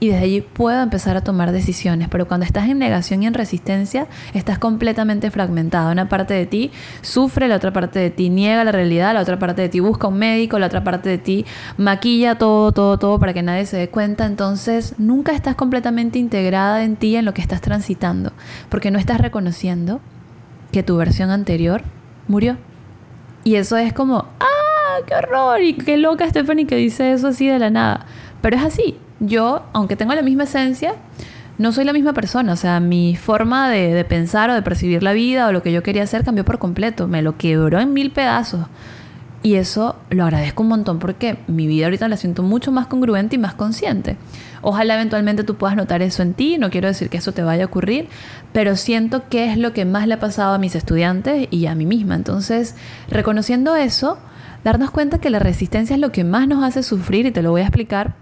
y 0.00 0.08
desde 0.08 0.24
allí 0.24 0.40
puedo 0.40 0.80
empezar 0.80 1.16
a 1.16 1.22
tomar 1.22 1.50
decisiones. 1.52 2.08
Pero 2.08 2.28
cuando 2.28 2.46
estás 2.46 2.68
en 2.68 2.78
negación 2.78 3.22
y 3.22 3.26
en 3.26 3.34
resistencia, 3.34 4.06
estás 4.32 4.58
completamente 4.58 5.30
fragmentado. 5.30 5.90
Una 5.90 6.08
parte 6.08 6.34
de 6.34 6.46
ti 6.46 6.70
sufre, 7.02 7.48
la 7.48 7.56
otra 7.56 7.72
parte 7.72 7.98
de 7.98 8.10
ti 8.10 8.30
niega 8.30 8.62
la 8.64 8.72
realidad, 8.72 9.14
la 9.14 9.20
otra 9.20 9.38
parte 9.38 9.62
de 9.62 9.68
ti 9.68 9.80
busca 9.80 10.08
un 10.08 10.18
médico, 10.18 10.58
la 10.58 10.66
otra 10.66 10.84
parte 10.84 11.08
de 11.08 11.18
ti 11.18 11.46
maquilla 11.76 12.36
todo, 12.36 12.72
todo, 12.72 12.98
todo 12.98 13.18
para 13.18 13.34
que 13.34 13.42
nadie 13.42 13.66
se 13.66 13.76
dé 13.76 13.88
cuenta. 13.88 14.26
Entonces 14.26 14.94
nunca 14.98 15.32
estás 15.32 15.56
completamente 15.56 16.18
integrada 16.18 16.84
en 16.84 16.96
ti, 16.96 17.16
en 17.16 17.24
lo 17.24 17.34
que 17.34 17.42
estás 17.42 17.60
transitando, 17.60 18.32
porque 18.68 18.90
no 18.90 18.98
estás 18.98 19.20
reconociendo 19.20 20.00
que 20.70 20.82
tu 20.82 20.96
versión 20.96 21.30
anterior 21.30 21.82
murió. 22.28 22.56
Y 23.42 23.56
eso 23.56 23.76
es 23.76 23.92
como, 23.92 24.26
¡ah, 24.40 24.98
qué 25.06 25.14
horror! 25.14 25.62
Y 25.62 25.74
qué 25.74 25.96
loca 25.96 26.28
Stephanie 26.28 26.66
que 26.66 26.76
dice 26.76 27.12
eso 27.12 27.28
así 27.28 27.46
de 27.46 27.58
la 27.58 27.70
nada. 27.70 28.06
Pero 28.42 28.56
es 28.56 28.62
así, 28.62 28.98
yo, 29.20 29.64
aunque 29.72 29.96
tengo 29.96 30.14
la 30.14 30.22
misma 30.22 30.44
esencia, 30.44 30.94
no 31.58 31.72
soy 31.72 31.84
la 31.84 31.92
misma 31.92 32.12
persona. 32.12 32.52
O 32.52 32.56
sea, 32.56 32.80
mi 32.80 33.16
forma 33.16 33.68
de, 33.68 34.04
pensar 34.04 34.50
o 34.50 34.54
de 34.54 34.62
percibir 34.62 35.02
la 35.02 35.12
vida 35.12 35.48
o 35.48 35.52
lo 35.52 35.62
que 35.62 35.72
yo 35.72 35.82
quería 35.82 36.04
hacer 36.04 36.24
cambió 36.24 36.44
por 36.44 36.58
completo. 36.58 37.08
Me 37.08 37.22
lo 37.22 37.36
quebró 37.36 37.80
en 37.80 37.92
mil 37.92 38.10
pedazos. 38.10 38.66
Y 39.40 39.54
eso 39.54 39.94
lo 40.10 40.24
agradezco 40.24 40.64
un 40.64 40.68
montón 40.68 40.98
porque 40.98 41.38
mi 41.46 41.68
vida 41.68 41.86
ahorita 41.86 42.08
la 42.08 42.16
siento 42.16 42.42
mucho 42.42 42.72
más 42.72 42.88
congruente 42.88 43.36
y 43.36 43.38
más 43.38 43.54
consciente. 43.54 44.16
Ojalá 44.62 44.94
eventualmente 44.94 45.44
tú 45.44 45.54
puedas 45.54 45.76
notar 45.76 46.02
eso 46.02 46.22
en 46.22 46.34
ti, 46.34 46.58
no 46.58 46.70
quiero 46.70 46.88
decir 46.88 47.08
que 47.08 47.18
eso 47.18 47.30
te 47.30 47.44
vaya 47.44 47.62
a 47.62 47.66
ocurrir, 47.66 48.08
pero 48.52 48.74
siento 48.74 49.28
que 49.28 49.52
es 49.52 49.56
lo 49.56 49.72
que 49.72 49.84
más 49.84 50.08
le 50.08 50.14
ha 50.14 50.18
pasado 50.18 50.54
a 50.54 50.58
mis 50.58 50.74
estudiantes 50.74 51.46
y 51.52 51.66
a 51.66 51.76
mí 51.76 51.86
misma. 51.86 52.16
Entonces, 52.16 52.74
reconociendo 53.08 53.76
eso, 53.76 54.18
darnos 54.64 54.90
cuenta 54.90 55.18
que 55.18 55.30
la 55.30 55.38
resistencia 55.38 55.94
es 55.94 56.00
lo 56.00 56.10
que 56.10 56.24
más 56.24 56.48
nos 56.48 56.64
hace 56.64 56.82
sufrir 56.82 57.24
y 57.24 57.30
te 57.30 57.40
lo 57.40 57.52
voy 57.52 57.60
a 57.60 57.66
explicar 57.66 58.16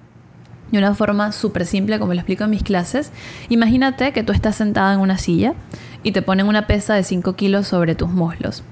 de 0.70 0.78
una 0.78 0.94
forma 0.94 1.32
súper 1.32 1.66
simple 1.66 1.98
como 1.98 2.14
lo 2.14 2.20
explico 2.20 2.44
en 2.44 2.50
mis 2.50 2.62
clases. 2.62 3.12
Imagínate 3.48 4.12
que 4.12 4.22
tú 4.22 4.32
estás 4.32 4.56
sentada 4.56 4.94
en 4.94 5.00
una 5.00 5.18
silla 5.18 5.54
y 6.02 6.12
te 6.12 6.22
ponen 6.22 6.46
una 6.46 6.66
pesa 6.66 6.94
de 6.94 7.02
5 7.02 7.36
kilos 7.36 7.68
sobre 7.68 7.94
tus 7.94 8.08
muslos. 8.08 8.62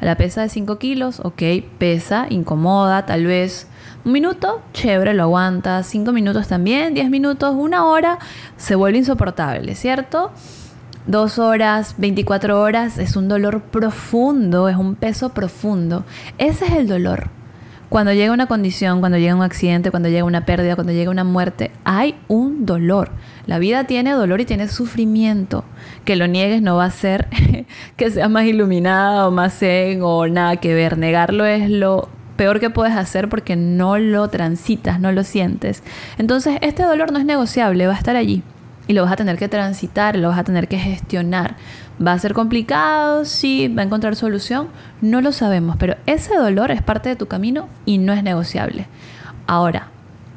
La 0.00 0.16
pesa 0.16 0.42
de 0.42 0.48
5 0.48 0.78
kilos, 0.78 1.20
ok, 1.20 1.42
pesa, 1.78 2.26
incomoda, 2.28 3.06
tal 3.06 3.24
vez 3.24 3.68
un 4.04 4.12
minuto, 4.12 4.60
chévere, 4.74 5.14
lo 5.14 5.22
aguantas. 5.22 5.86
5 5.86 6.12
minutos 6.12 6.48
también, 6.48 6.92
10 6.94 7.08
minutos, 7.08 7.54
una 7.56 7.86
hora, 7.86 8.18
se 8.56 8.74
vuelve 8.74 8.98
insoportable, 8.98 9.74
¿cierto? 9.74 10.30
Dos 11.06 11.38
horas, 11.38 11.94
24 11.98 12.60
horas, 12.60 12.98
es 12.98 13.16
un 13.16 13.28
dolor 13.28 13.62
profundo, 13.62 14.68
es 14.68 14.76
un 14.76 14.94
peso 14.94 15.30
profundo. 15.30 16.04
Ese 16.38 16.66
es 16.66 16.72
el 16.72 16.88
dolor. 16.88 17.30
Cuando 17.88 18.12
llega 18.12 18.32
una 18.32 18.46
condición, 18.46 19.00
cuando 19.00 19.18
llega 19.18 19.34
un 19.34 19.42
accidente, 19.42 19.90
cuando 19.90 20.08
llega 20.08 20.24
una 20.24 20.44
pérdida, 20.44 20.74
cuando 20.74 20.92
llega 20.92 21.10
una 21.10 21.24
muerte, 21.24 21.70
hay 21.84 22.16
un 22.28 22.66
dolor. 22.66 23.10
La 23.46 23.58
vida 23.58 23.84
tiene 23.84 24.12
dolor 24.12 24.40
y 24.40 24.44
tiene 24.44 24.68
sufrimiento. 24.68 25.64
Que 26.04 26.16
lo 26.16 26.26
niegues 26.26 26.62
no 26.62 26.76
va 26.76 26.86
a 26.86 26.90
ser 26.90 27.28
que 27.96 28.10
seas 28.10 28.30
más 28.30 28.46
iluminada 28.46 29.28
o 29.28 29.30
más 29.30 29.58
zen 29.58 30.00
o 30.02 30.26
nada 30.26 30.56
que 30.56 30.74
ver. 30.74 30.98
Negarlo 30.98 31.44
es 31.44 31.70
lo 31.70 32.08
peor 32.36 32.58
que 32.58 32.70
puedes 32.70 32.96
hacer 32.96 33.28
porque 33.28 33.56
no 33.56 33.98
lo 33.98 34.28
transitas, 34.28 34.98
no 34.98 35.12
lo 35.12 35.22
sientes. 35.22 35.82
Entonces, 36.18 36.58
este 36.62 36.82
dolor 36.82 37.12
no 37.12 37.18
es 37.18 37.24
negociable, 37.24 37.86
va 37.86 37.94
a 37.94 37.98
estar 37.98 38.16
allí 38.16 38.42
y 38.86 38.92
lo 38.92 39.02
vas 39.02 39.12
a 39.12 39.16
tener 39.16 39.38
que 39.38 39.48
transitar, 39.48 40.16
lo 40.16 40.28
vas 40.28 40.38
a 40.38 40.44
tener 40.44 40.68
que 40.68 40.78
gestionar. 40.78 41.56
¿Va 42.04 42.12
a 42.12 42.18
ser 42.18 42.34
complicado? 42.34 43.24
Sí, 43.24 43.68
¿va 43.68 43.82
a 43.82 43.84
encontrar 43.84 44.16
solución? 44.16 44.68
No 45.00 45.20
lo 45.20 45.30
sabemos, 45.30 45.76
pero 45.78 45.96
ese 46.06 46.34
dolor 46.34 46.70
es 46.70 46.82
parte 46.82 47.08
de 47.08 47.16
tu 47.16 47.26
camino 47.26 47.68
y 47.86 47.98
no 47.98 48.12
es 48.12 48.22
negociable. 48.22 48.86
Ahora, 49.46 49.88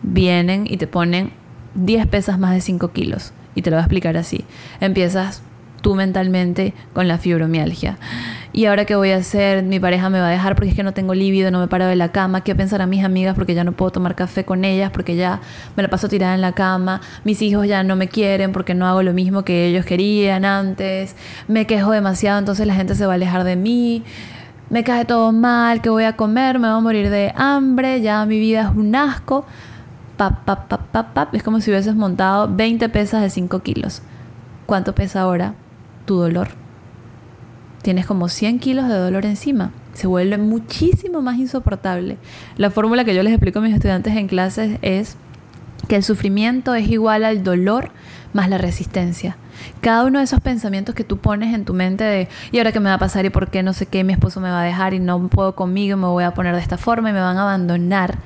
vienen 0.04 0.68
y 0.70 0.78
te 0.78 0.86
ponen 0.86 1.32
10 1.74 2.08
pesas 2.08 2.38
más 2.38 2.54
de 2.54 2.62
5 2.62 2.92
kilos 2.92 3.34
y 3.56 3.64
te 3.64 3.72
lo 3.72 3.78
voy 3.78 3.82
a 3.82 3.86
explicar 3.86 4.18
así. 4.18 4.46
Empiezas 4.80 5.42
tú 5.82 5.96
mentalmente 5.96 6.74
con 6.94 7.08
la 7.08 7.18
fibromialgia. 7.18 7.98
¿Y 8.54 8.66
ahora 8.66 8.86
qué 8.86 8.96
voy 8.96 9.12
a 9.12 9.18
hacer? 9.18 9.62
Mi 9.64 9.80
pareja 9.80 10.10
me 10.10 10.20
va 10.20 10.30
a 10.30 10.32
dejar 10.32 10.56
porque 10.56 10.70
es 10.70 10.76
que 10.76 10.82
no 10.82 10.94
tengo 10.94 11.14
líbido, 11.14 11.52
no 11.52 11.60
me 11.60 11.68
paro 11.68 11.86
de 11.86 11.96
la 11.96 12.12
cama. 12.12 12.42
¿Qué 12.42 12.56
pensarán 12.56 12.90
mis 12.90 13.04
amigas 13.04 13.36
porque 13.36 13.54
ya 13.54 13.64
no 13.64 13.74
puedo 13.74 13.92
tomar 13.92 14.16
café 14.16 14.46
con 14.46 14.66
ellas, 14.66 14.90
porque 14.92 15.16
ya 15.16 15.42
me 15.76 15.84
la 15.84 15.90
paso 15.90 16.08
tirada 16.08 16.34
en 16.34 16.42
la 16.42 16.54
cama? 16.54 17.02
Mis 17.24 17.42
hijos 17.42 17.68
ya 17.68 17.84
no 17.84 17.96
me 17.96 18.08
quieren 18.08 18.54
porque 18.54 18.74
no 18.74 18.88
hago 18.88 19.04
lo 19.04 19.14
mismo 19.14 19.44
que 19.44 19.68
ellos 19.68 19.86
querían 19.86 20.44
antes. 20.44 21.16
Me 21.48 21.68
quejo 21.68 21.92
demasiado, 21.92 22.40
entonces 22.40 22.66
la 22.66 22.74
gente 22.74 22.96
se 22.96 23.06
va 23.06 23.14
a 23.14 23.16
alejar 23.16 23.44
de 23.44 23.56
mí. 23.56 24.04
Me 24.70 24.84
cae 24.84 25.06
todo 25.06 25.32
mal, 25.32 25.82
¿qué 25.82 25.90
voy 25.90 26.06
a 26.06 26.16
comer? 26.16 26.58
Me 26.58 26.68
voy 26.68 26.78
a 26.78 26.82
morir 26.82 27.10
de 27.10 27.34
hambre, 27.36 28.02
ya 28.02 28.26
mi 28.26 28.40
vida 28.40 28.62
es 28.72 28.76
un 28.76 28.96
asco. 28.96 29.46
Pap, 30.18 30.46
pap, 30.46 30.68
pap, 30.68 30.88
pap, 30.88 31.14
pap. 31.14 31.36
Es 31.36 31.44
como 31.44 31.62
si 31.62 31.70
hubieses 31.70 31.96
montado 31.96 32.50
20 32.52 32.90
pesas 32.90 33.22
de 33.22 33.30
5 33.30 33.60
kilos. 33.60 34.02
¿Cuánto 34.66 34.96
pesa 34.96 35.22
ahora 35.22 35.54
tu 36.08 36.16
dolor? 36.16 36.48
tienes 37.88 38.06
como 38.06 38.28
100 38.28 38.60
kilos 38.60 38.90
de 38.90 38.96
dolor 38.96 39.26
encima. 39.26 39.72
Se 39.94 40.08
vuelve 40.08 40.38
muchísimo 40.38 41.22
más 41.22 41.38
insoportable. 41.38 42.18
La 42.58 42.70
fórmula 42.70 43.06
que 43.06 43.16
yo 43.16 43.24
les 43.24 43.32
explico 43.32 43.60
a 43.60 43.62
mis 43.62 43.74
estudiantes 43.74 44.14
en 44.18 44.28
clases 44.28 44.78
es 44.82 45.16
que 45.88 45.96
el 45.96 46.04
sufrimiento 46.04 46.76
es 46.76 46.90
igual 46.90 47.24
al 47.24 47.46
dolor 47.46 47.92
más 48.34 48.50
la 48.50 48.58
resistencia. 48.58 49.38
Cada 49.80 50.04
uno 50.04 50.20
de 50.20 50.26
esos 50.26 50.42
pensamientos 50.42 50.96
que 50.96 51.06
tú 51.06 51.20
pones 51.20 51.56
en 51.56 51.64
tu 51.64 51.74
mente 51.74 52.04
de, 52.04 52.28
¿y 52.52 52.58
ahora 52.58 52.74
qué 52.74 52.82
me 52.82 52.90
va 52.90 52.96
a 52.96 53.00
pasar? 53.00 53.26
¿Y 53.26 53.30
por 53.30 53.50
qué 53.50 53.64
no 53.64 53.72
sé 53.72 53.86
qué? 53.86 54.04
Mi 54.04 54.12
esposo 54.12 54.42
me 54.42 54.50
va 54.50 54.64
a 54.64 54.66
dejar 54.66 54.94
y 54.94 55.00
no 55.00 55.26
puedo 55.30 55.56
conmigo, 55.56 55.96
me 55.96 56.08
voy 56.08 56.26
a 56.26 56.34
poner 56.34 56.56
de 56.56 56.62
esta 56.62 56.78
forma 56.78 57.12
y 57.12 57.14
me 57.14 57.22
van 57.22 57.38
a 57.38 57.44
abandonar. 57.44 58.18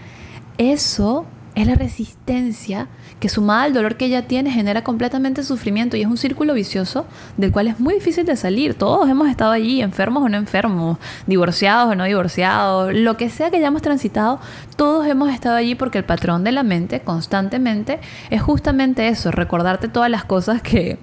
Eso 0.57 1.27
es 1.53 1.67
la 1.67 1.75
resistencia 1.75 2.87
que 3.21 3.29
sumada 3.29 3.63
al 3.63 3.73
dolor 3.73 3.97
que 3.97 4.05
ella 4.05 4.23
tiene 4.23 4.51
genera 4.51 4.83
completamente 4.83 5.43
sufrimiento 5.43 5.95
y 5.95 6.01
es 6.01 6.07
un 6.07 6.17
círculo 6.17 6.55
vicioso 6.55 7.05
del 7.37 7.51
cual 7.51 7.67
es 7.67 7.79
muy 7.79 7.93
difícil 7.93 8.25
de 8.25 8.35
salir. 8.35 8.73
Todos 8.73 9.07
hemos 9.07 9.29
estado 9.29 9.51
allí, 9.51 9.79
enfermos 9.79 10.23
o 10.23 10.27
no 10.27 10.37
enfermos, 10.37 10.97
divorciados 11.27 11.91
o 11.91 11.95
no 11.95 12.05
divorciados, 12.05 12.91
lo 12.95 13.17
que 13.17 13.29
sea 13.29 13.51
que 13.51 13.57
hayamos 13.57 13.83
transitado, 13.83 14.39
todos 14.75 15.05
hemos 15.05 15.29
estado 15.29 15.55
allí 15.55 15.75
porque 15.75 15.99
el 15.99 16.03
patrón 16.03 16.43
de 16.43 16.51
la 16.51 16.63
mente 16.63 17.01
constantemente 17.01 17.99
es 18.31 18.41
justamente 18.41 19.07
eso, 19.07 19.29
recordarte 19.29 19.87
todas 19.87 20.09
las 20.09 20.25
cosas 20.25 20.63
que 20.63 20.97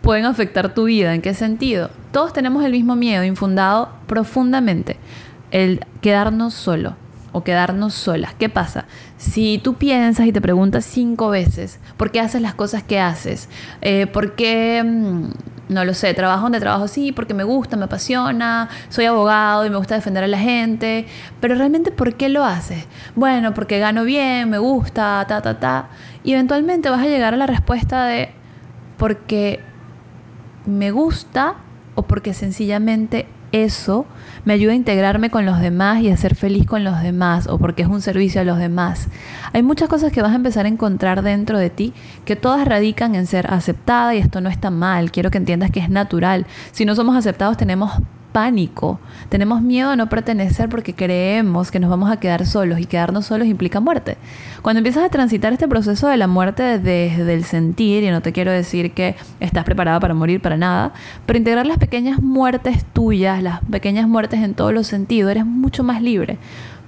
pueden 0.00 0.26
afectar 0.26 0.74
tu 0.74 0.84
vida. 0.84 1.12
¿En 1.12 1.22
qué 1.22 1.34
sentido? 1.34 1.90
Todos 2.12 2.32
tenemos 2.32 2.64
el 2.64 2.70
mismo 2.70 2.94
miedo 2.94 3.24
infundado 3.24 3.88
profundamente, 4.06 4.96
el 5.50 5.84
quedarnos 6.00 6.54
solo 6.54 6.94
o 7.34 7.42
quedarnos 7.42 7.94
solas. 7.94 8.32
¿Qué 8.34 8.48
pasa? 8.48 8.84
Si 9.16 9.58
tú 9.58 9.74
piensas 9.74 10.26
y 10.26 10.32
te 10.32 10.40
preguntas 10.40 10.84
cinco 10.84 11.30
veces 11.30 11.80
por 11.96 12.12
qué 12.12 12.20
haces 12.20 12.40
las 12.40 12.54
cosas 12.54 12.84
que 12.84 13.00
haces, 13.00 13.48
eh, 13.82 14.06
por 14.06 14.36
qué, 14.36 14.82
mm, 14.84 15.72
no 15.72 15.84
lo 15.84 15.94
sé, 15.94 16.14
trabajo 16.14 16.44
donde 16.44 16.60
trabajo, 16.60 16.86
sí, 16.86 17.10
porque 17.10 17.34
me 17.34 17.42
gusta, 17.42 17.76
me 17.76 17.86
apasiona, 17.86 18.68
soy 18.88 19.06
abogado 19.06 19.66
y 19.66 19.70
me 19.70 19.76
gusta 19.76 19.96
defender 19.96 20.22
a 20.22 20.28
la 20.28 20.38
gente, 20.38 21.06
pero 21.40 21.56
realmente 21.56 21.90
¿por 21.90 22.14
qué 22.14 22.28
lo 22.28 22.44
haces? 22.44 22.86
Bueno, 23.16 23.52
porque 23.52 23.80
gano 23.80 24.04
bien, 24.04 24.48
me 24.48 24.58
gusta, 24.58 25.24
ta, 25.26 25.42
ta, 25.42 25.58
ta. 25.58 25.88
Y 26.22 26.34
eventualmente 26.34 26.88
vas 26.88 27.00
a 27.00 27.06
llegar 27.06 27.34
a 27.34 27.36
la 27.36 27.48
respuesta 27.48 28.06
de 28.06 28.30
porque 28.96 29.60
me 30.66 30.92
gusta 30.92 31.56
o 31.96 32.02
porque 32.02 32.32
sencillamente 32.32 33.26
eso 33.54 34.04
me 34.44 34.52
ayuda 34.52 34.72
a 34.72 34.76
integrarme 34.76 35.30
con 35.30 35.46
los 35.46 35.60
demás 35.60 36.02
y 36.02 36.10
a 36.10 36.16
ser 36.16 36.34
feliz 36.34 36.66
con 36.66 36.82
los 36.82 37.00
demás 37.02 37.46
o 37.46 37.58
porque 37.58 37.82
es 37.82 37.88
un 37.88 38.02
servicio 38.02 38.40
a 38.40 38.44
los 38.44 38.58
demás. 38.58 39.08
Hay 39.52 39.62
muchas 39.62 39.88
cosas 39.88 40.12
que 40.12 40.22
vas 40.22 40.32
a 40.32 40.36
empezar 40.36 40.66
a 40.66 40.68
encontrar 40.68 41.22
dentro 41.22 41.58
de 41.58 41.70
ti 41.70 41.92
que 42.24 42.34
todas 42.34 42.66
radican 42.66 43.14
en 43.14 43.26
ser 43.26 43.52
aceptada 43.52 44.14
y 44.14 44.18
esto 44.18 44.40
no 44.40 44.50
está 44.50 44.70
mal. 44.70 45.12
Quiero 45.12 45.30
que 45.30 45.38
entiendas 45.38 45.70
que 45.70 45.80
es 45.80 45.88
natural. 45.88 46.46
Si 46.72 46.84
no 46.84 46.96
somos 46.96 47.16
aceptados 47.16 47.56
tenemos 47.56 47.92
pánico. 48.34 48.98
Tenemos 49.28 49.62
miedo 49.62 49.90
a 49.90 49.96
no 49.96 50.08
pertenecer 50.08 50.68
porque 50.68 50.92
creemos 50.92 51.70
que 51.70 51.78
nos 51.78 51.88
vamos 51.88 52.10
a 52.10 52.18
quedar 52.18 52.46
solos 52.46 52.80
y 52.80 52.84
quedarnos 52.84 53.26
solos 53.26 53.46
implica 53.46 53.78
muerte. 53.78 54.16
Cuando 54.60 54.78
empiezas 54.78 55.04
a 55.04 55.08
transitar 55.08 55.52
este 55.52 55.68
proceso 55.68 56.08
de 56.08 56.16
la 56.16 56.26
muerte 56.26 56.80
desde 56.80 57.32
el 57.32 57.44
sentir, 57.44 58.02
y 58.02 58.10
no 58.10 58.22
te 58.22 58.32
quiero 58.32 58.50
decir 58.50 58.90
que 58.90 59.14
estás 59.38 59.62
preparada 59.62 60.00
para 60.00 60.14
morir 60.14 60.40
para 60.40 60.56
nada, 60.56 60.92
pero 61.26 61.38
integrar 61.38 61.64
las 61.64 61.78
pequeñas 61.78 62.20
muertes 62.20 62.84
tuyas, 62.92 63.40
las 63.40 63.60
pequeñas 63.70 64.08
muertes 64.08 64.42
en 64.42 64.54
todos 64.54 64.74
los 64.74 64.88
sentidos, 64.88 65.30
eres 65.30 65.46
mucho 65.46 65.84
más 65.84 66.02
libre 66.02 66.38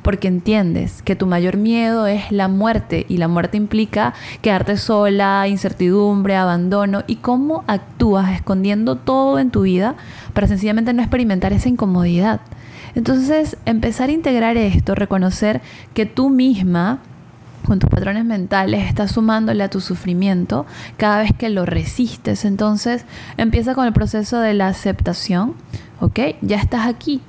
porque 0.07 0.29
entiendes 0.29 1.03
que 1.03 1.17
tu 1.17 1.27
mayor 1.27 1.57
miedo 1.57 2.07
es 2.07 2.31
la 2.31 2.47
muerte 2.47 3.05
y 3.09 3.17
la 3.17 3.27
muerte 3.27 3.57
implica 3.57 4.15
quedarte 4.41 4.77
sola, 4.77 5.49
incertidumbre, 5.49 6.37
abandono 6.37 7.03
y 7.09 7.17
cómo 7.17 7.65
actúas 7.67 8.31
escondiendo 8.31 8.95
todo 8.95 9.41
en 9.41 9.51
tu 9.51 9.63
vida 9.63 9.97
para 10.33 10.47
sencillamente 10.47 10.93
no 10.93 11.03
experimentar 11.03 11.53
esa 11.53 11.69
incomodidad. 11.69 12.41
Entonces, 12.95 13.57
empezar 13.65 14.09
a 14.09 14.13
integrar 14.13 14.57
esto, 14.57 14.95
reconocer 14.95 15.61
que 15.93 16.07
tú 16.07 16.31
misma 16.31 17.01
con 17.67 17.81
tus 17.81 17.91
patrones 17.91 18.25
mentales 18.25 18.87
estás 18.87 19.11
sumándole 19.11 19.65
a 19.65 19.71
tu 19.71 19.81
sufrimiento 19.81 20.67
cada 20.99 21.19
vez 21.19 21.33
que 21.37 21.49
lo 21.49 21.67
resistes. 21.67 22.45
Entonces 22.45 23.05
empieza 23.39 23.75
con 23.75 23.89
el 23.89 23.93
proceso 23.93 24.39
de 24.39 24.55
la 24.55 24.69
aceptación. 24.69 25.55
¿Ok? 25.99 26.21
Ya 26.43 26.59
estás 26.59 26.87
aquí. 26.87 27.23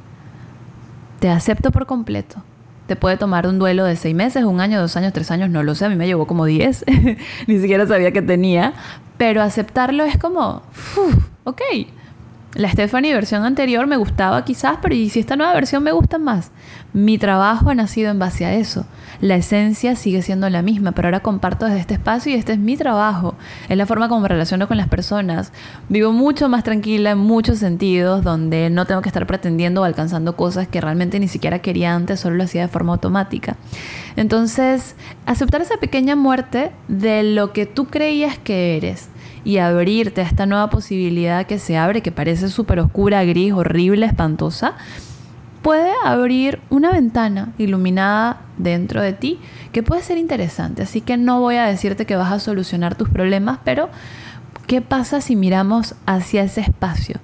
Te 1.19 1.31
acepto 1.31 1.71
por 1.71 1.87
completo 1.87 2.43
Te 2.87 2.95
puede 2.95 3.17
tomar 3.17 3.47
un 3.47 3.59
duelo 3.59 3.83
de 3.83 3.95
seis 3.95 4.15
meses, 4.15 4.43
un 4.45 4.61
año, 4.61 4.79
dos 4.79 4.95
años, 4.95 5.13
tres 5.13 5.29
años, 5.29 5.49
no 5.49 5.61
lo 5.61 5.75
sé. 5.75 5.85
A 5.85 5.89
mí 5.89 5.95
me 5.95 6.07
llevó 6.07 6.25
como 6.25 6.45
diez. 6.45 6.85
Ni 7.47 7.59
siquiera 7.59 7.85
sabía 7.85 8.11
que 8.11 8.21
tenía. 8.21 8.73
Pero 9.17 9.41
aceptarlo 9.41 10.03
es 10.03 10.17
como, 10.17 10.61
ok, 11.43 11.61
la 12.53 12.71
Stephanie 12.71 13.13
versión 13.13 13.43
anterior 13.43 13.87
me 13.87 13.97
gustaba 13.97 14.43
quizás, 14.45 14.77
pero 14.81 14.95
¿y 14.95 15.09
si 15.09 15.19
esta 15.19 15.35
nueva 15.35 15.53
versión 15.53 15.83
me 15.83 15.91
gusta 15.91 16.17
más? 16.17 16.51
Mi 16.93 17.17
trabajo 17.17 17.69
ha 17.69 17.75
nacido 17.75 18.09
en 18.09 18.19
base 18.19 18.45
a 18.45 18.53
eso. 18.53 18.85
La 19.19 19.35
esencia 19.35 19.95
sigue 19.95 20.21
siendo 20.21 20.49
la 20.49 20.61
misma, 20.61 20.93
pero 20.93 21.07
ahora 21.09 21.19
comparto 21.19 21.65
desde 21.65 21.81
este 21.81 21.95
espacio 21.95 22.31
y 22.31 22.35
este 22.35 22.53
es 22.53 22.59
mi 22.59 22.77
trabajo. 22.77 23.35
Es 23.67 23.77
la 23.77 23.85
forma 23.85 24.07
como 24.07 24.21
me 24.21 24.29
relaciono 24.29 24.67
con 24.67 24.77
las 24.77 24.87
personas. 24.87 25.51
Vivo 25.89 26.11
mucho 26.13 26.49
más 26.49 26.63
tranquila 26.63 27.11
en 27.11 27.17
muchos 27.17 27.59
sentidos, 27.59 28.23
donde 28.23 28.69
no 28.69 28.85
tengo 28.85 29.01
que 29.01 29.09
estar 29.09 29.27
pretendiendo 29.27 29.81
o 29.81 29.83
alcanzando 29.83 30.35
cosas 30.35 30.67
que 30.67 30.81
realmente 30.81 31.19
ni 31.19 31.27
siquiera 31.27 31.59
quería 31.59 31.93
antes, 31.93 32.21
solo 32.21 32.37
lo 32.37 32.43
hacía 32.43 32.61
de 32.61 32.67
forma 32.69 32.93
automática. 32.93 33.57
Entonces, 34.15 34.95
aceptar 35.25 35.61
esa 35.61 35.77
pequeña 35.77 36.15
muerte 36.15 36.71
de 36.87 37.23
lo 37.23 37.53
que 37.53 37.65
tú 37.65 37.85
creías 37.85 38.37
que 38.39 38.77
eres 38.77 39.09
y 39.47 39.59
abrirte 39.59 40.19
a 40.19 40.25
esta 40.25 40.45
nueva 40.45 40.69
posibilidad 40.69 41.45
que 41.45 41.57
se 41.57 41.77
abre, 41.77 42.01
que 42.01 42.11
parece 42.11 42.49
súper 42.49 42.81
oscura, 42.81 43.23
gris, 43.23 43.53
horrible, 43.53 44.05
espantosa, 44.05 44.73
puede 45.61 45.93
abrir 46.03 46.59
una 46.69 46.91
ventana 46.91 47.53
iluminada 47.57 48.41
dentro 48.57 49.01
de 49.01 49.13
ti 49.13 49.39
que 49.71 49.83
puede 49.83 50.01
ser 50.01 50.17
interesante. 50.17 50.83
Así 50.83 50.99
que 50.99 51.15
no 51.15 51.39
voy 51.39 51.55
a 51.55 51.65
decirte 51.65 52.05
que 52.05 52.17
vas 52.17 52.33
a 52.33 52.41
solucionar 52.41 52.95
tus 52.95 53.07
problemas, 53.07 53.59
pero 53.63 53.87
¿qué 54.67 54.81
pasa 54.81 55.21
si 55.21 55.37
miramos 55.37 55.95
hacia 56.05 56.43
ese 56.43 56.59
espacio 56.59 57.21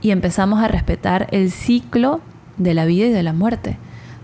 y 0.00 0.12
empezamos 0.12 0.62
a 0.62 0.68
respetar 0.68 1.26
el 1.30 1.50
ciclo 1.50 2.22
de 2.56 2.72
la 2.72 2.86
vida 2.86 3.08
y 3.08 3.10
de 3.10 3.22
la 3.22 3.34
muerte? 3.34 3.76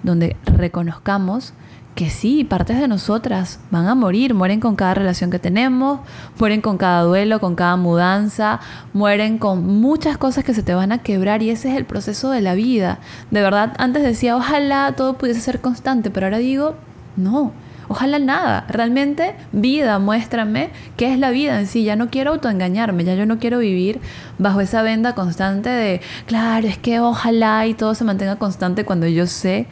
Donde 0.03 0.37
reconozcamos 0.47 1.53
que 1.95 2.09
sí, 2.09 2.45
partes 2.45 2.79
de 2.79 2.89
nosotras 2.89 3.61
van 3.71 3.87
a 3.87 3.95
morir, 3.95 4.33
mueren 4.35 4.61
con 4.61 4.77
cada 4.77 4.95
relación 4.95 5.31
que 5.31 5.39
tenemos, 5.39 6.01
mueren 6.39 6.63
con 6.63 6.79
cada 6.79 7.03
duelo, 7.03 7.39
con 7.39 7.55
cada 7.55 7.77
mudanza, 7.77 8.61
mueren 8.95 9.39
con 9.39 9.67
muchas 9.67 10.17
cosas 10.17 10.45
que 10.45 10.55
se 10.55 10.63
te 10.63 10.75
van 10.75 10.93
a 10.93 10.99
quebrar 10.99 11.43
y 11.43 11.51
ese 11.51 11.71
es 11.71 11.77
el 11.77 11.85
proceso 11.85 12.31
de 12.31 12.41
la 12.41 12.55
vida. 12.55 12.99
De 13.31 13.43
verdad, 13.43 13.75
antes 13.79 14.03
decía, 14.03 14.37
ojalá 14.37 14.95
todo 14.97 15.19
pudiese 15.19 15.41
ser 15.41 15.61
constante, 15.61 16.11
pero 16.11 16.27
ahora 16.27 16.39
digo, 16.39 16.77
no, 17.17 17.53
ojalá 17.89 18.19
nada. 18.19 18.65
Realmente, 18.69 19.35
vida, 19.53 19.99
muéstrame 19.99 20.71
qué 20.97 21.13
es 21.13 21.19
la 21.19 21.31
vida 21.31 21.61
en 21.61 21.67
sí. 21.67 21.85
Ya 21.85 21.97
no 21.97 22.09
quiero 22.09 22.33
autoengañarme, 22.33 23.05
ya 23.05 23.15
yo 23.15 23.27
no 23.27 23.39
quiero 23.39 23.59
vivir 23.59 24.01
bajo 24.39 24.61
esa 24.61 24.83
venda 24.83 25.15
constante 25.15 25.69
de, 25.69 26.01
claro, 26.27 26.67
es 26.67 26.79
que 26.79 27.01
ojalá 27.01 27.67
y 27.67 27.75
todo 27.75 27.95
se 27.95 28.05
mantenga 28.05 28.37
constante 28.37 28.85
cuando 28.85 29.07
yo 29.07 29.27
sé 29.27 29.67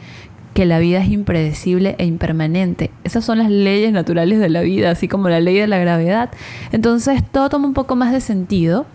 que 0.53 0.65
la 0.65 0.79
vida 0.79 1.01
es 1.01 1.09
impredecible 1.09 1.95
e 1.97 2.05
impermanente. 2.05 2.91
Esas 3.03 3.23
son 3.23 3.37
las 3.37 3.49
leyes 3.49 3.91
naturales 3.93 4.39
de 4.39 4.49
la 4.49 4.61
vida, 4.61 4.91
así 4.91 5.07
como 5.07 5.29
la 5.29 5.39
ley 5.39 5.57
de 5.57 5.67
la 5.67 5.79
gravedad. 5.79 6.29
Entonces 6.71 7.23
todo 7.31 7.49
toma 7.49 7.67
un 7.67 7.73
poco 7.73 7.95
más 7.95 8.11
de 8.11 8.21
sentido. 8.21 8.85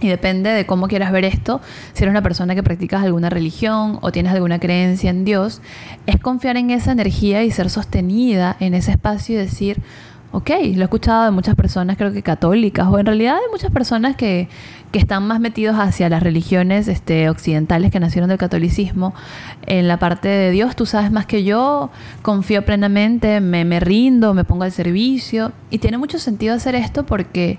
Y 0.00 0.08
depende 0.08 0.50
de 0.50 0.66
cómo 0.66 0.88
quieras 0.88 1.12
ver 1.12 1.24
esto, 1.24 1.60
si 1.92 2.02
eres 2.02 2.10
una 2.10 2.22
persona 2.22 2.56
que 2.56 2.64
practicas 2.64 3.04
alguna 3.04 3.30
religión 3.30 3.98
o 4.00 4.10
tienes 4.10 4.32
alguna 4.32 4.58
creencia 4.58 5.10
en 5.10 5.24
Dios, 5.24 5.62
es 6.06 6.18
confiar 6.18 6.56
en 6.56 6.70
esa 6.70 6.90
energía 6.90 7.44
y 7.44 7.52
ser 7.52 7.70
sostenida 7.70 8.56
en 8.58 8.74
ese 8.74 8.90
espacio 8.90 9.36
y 9.36 9.38
decir, 9.38 9.80
ok, 10.32 10.50
lo 10.74 10.80
he 10.80 10.84
escuchado 10.84 11.24
de 11.24 11.30
muchas 11.30 11.54
personas, 11.54 11.96
creo 11.96 12.12
que 12.12 12.22
católicas, 12.22 12.88
o 12.90 12.98
en 12.98 13.06
realidad 13.06 13.34
de 13.34 13.50
muchas 13.50 13.70
personas 13.70 14.16
que, 14.16 14.48
que 14.90 14.98
están 14.98 15.26
más 15.26 15.40
metidos 15.40 15.76
hacia 15.78 16.08
las 16.08 16.22
religiones 16.22 16.88
este, 16.88 17.28
occidentales 17.28 17.90
que 17.90 18.00
nacieron 18.00 18.28
del 18.28 18.38
catolicismo. 18.38 19.14
En 19.66 19.88
la 19.88 19.98
parte 19.98 20.28
de 20.28 20.50
Dios, 20.50 20.74
tú 20.74 20.86
sabes 20.86 21.12
más 21.12 21.26
que 21.26 21.44
yo, 21.44 21.90
confío 22.22 22.64
plenamente, 22.64 23.40
me, 23.40 23.64
me 23.64 23.78
rindo, 23.78 24.34
me 24.34 24.44
pongo 24.44 24.64
al 24.64 24.72
servicio. 24.72 25.52
Y 25.70 25.78
tiene 25.78 25.98
mucho 25.98 26.18
sentido 26.18 26.54
hacer 26.54 26.74
esto 26.74 27.04
porque 27.04 27.58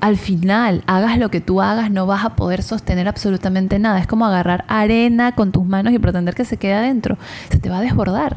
al 0.00 0.16
final, 0.16 0.82
hagas 0.86 1.18
lo 1.18 1.30
que 1.30 1.40
tú 1.40 1.60
hagas, 1.60 1.90
no 1.90 2.06
vas 2.06 2.24
a 2.24 2.36
poder 2.36 2.62
sostener 2.62 3.08
absolutamente 3.08 3.78
nada. 3.78 3.98
Es 3.98 4.06
como 4.06 4.26
agarrar 4.26 4.64
arena 4.68 5.32
con 5.32 5.52
tus 5.52 5.64
manos 5.66 5.92
y 5.92 5.98
pretender 5.98 6.34
que 6.34 6.44
se 6.44 6.56
quede 6.56 6.74
adentro. 6.74 7.18
Se 7.50 7.58
te 7.58 7.68
va 7.68 7.78
a 7.78 7.82
desbordar. 7.82 8.36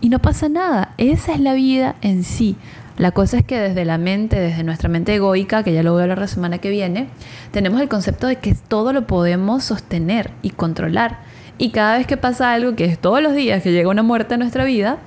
Y 0.00 0.08
no 0.08 0.18
pasa 0.18 0.48
nada. 0.48 0.94
Esa 0.96 1.32
es 1.32 1.40
la 1.40 1.52
vida 1.52 1.96
en 2.00 2.24
sí. 2.24 2.56
La 2.98 3.12
cosa 3.12 3.38
es 3.38 3.44
que 3.44 3.58
desde 3.58 3.84
la 3.84 3.98
mente, 3.98 4.38
desde 4.38 4.64
nuestra 4.64 4.88
mente 4.88 5.14
egoica, 5.14 5.62
que 5.62 5.72
ya 5.72 5.82
lo 5.82 5.92
voy 5.92 6.00
a 6.00 6.02
hablar 6.04 6.18
la 6.18 6.26
semana 6.26 6.58
que 6.58 6.70
viene, 6.70 7.08
tenemos 7.50 7.80
el 7.80 7.88
concepto 7.88 8.26
de 8.26 8.36
que 8.36 8.54
todo 8.54 8.92
lo 8.92 9.06
podemos 9.06 9.64
sostener 9.64 10.30
y 10.42 10.50
controlar. 10.50 11.20
Y 11.58 11.70
cada 11.70 11.98
vez 11.98 12.06
que 12.06 12.16
pasa 12.16 12.52
algo, 12.52 12.74
que 12.76 12.84
es 12.84 12.98
todos 12.98 13.22
los 13.22 13.34
días 13.34 13.62
que 13.62 13.72
llega 13.72 13.88
una 13.88 14.02
muerte 14.02 14.34
a 14.34 14.36
nuestra 14.36 14.64
vida, 14.64 14.98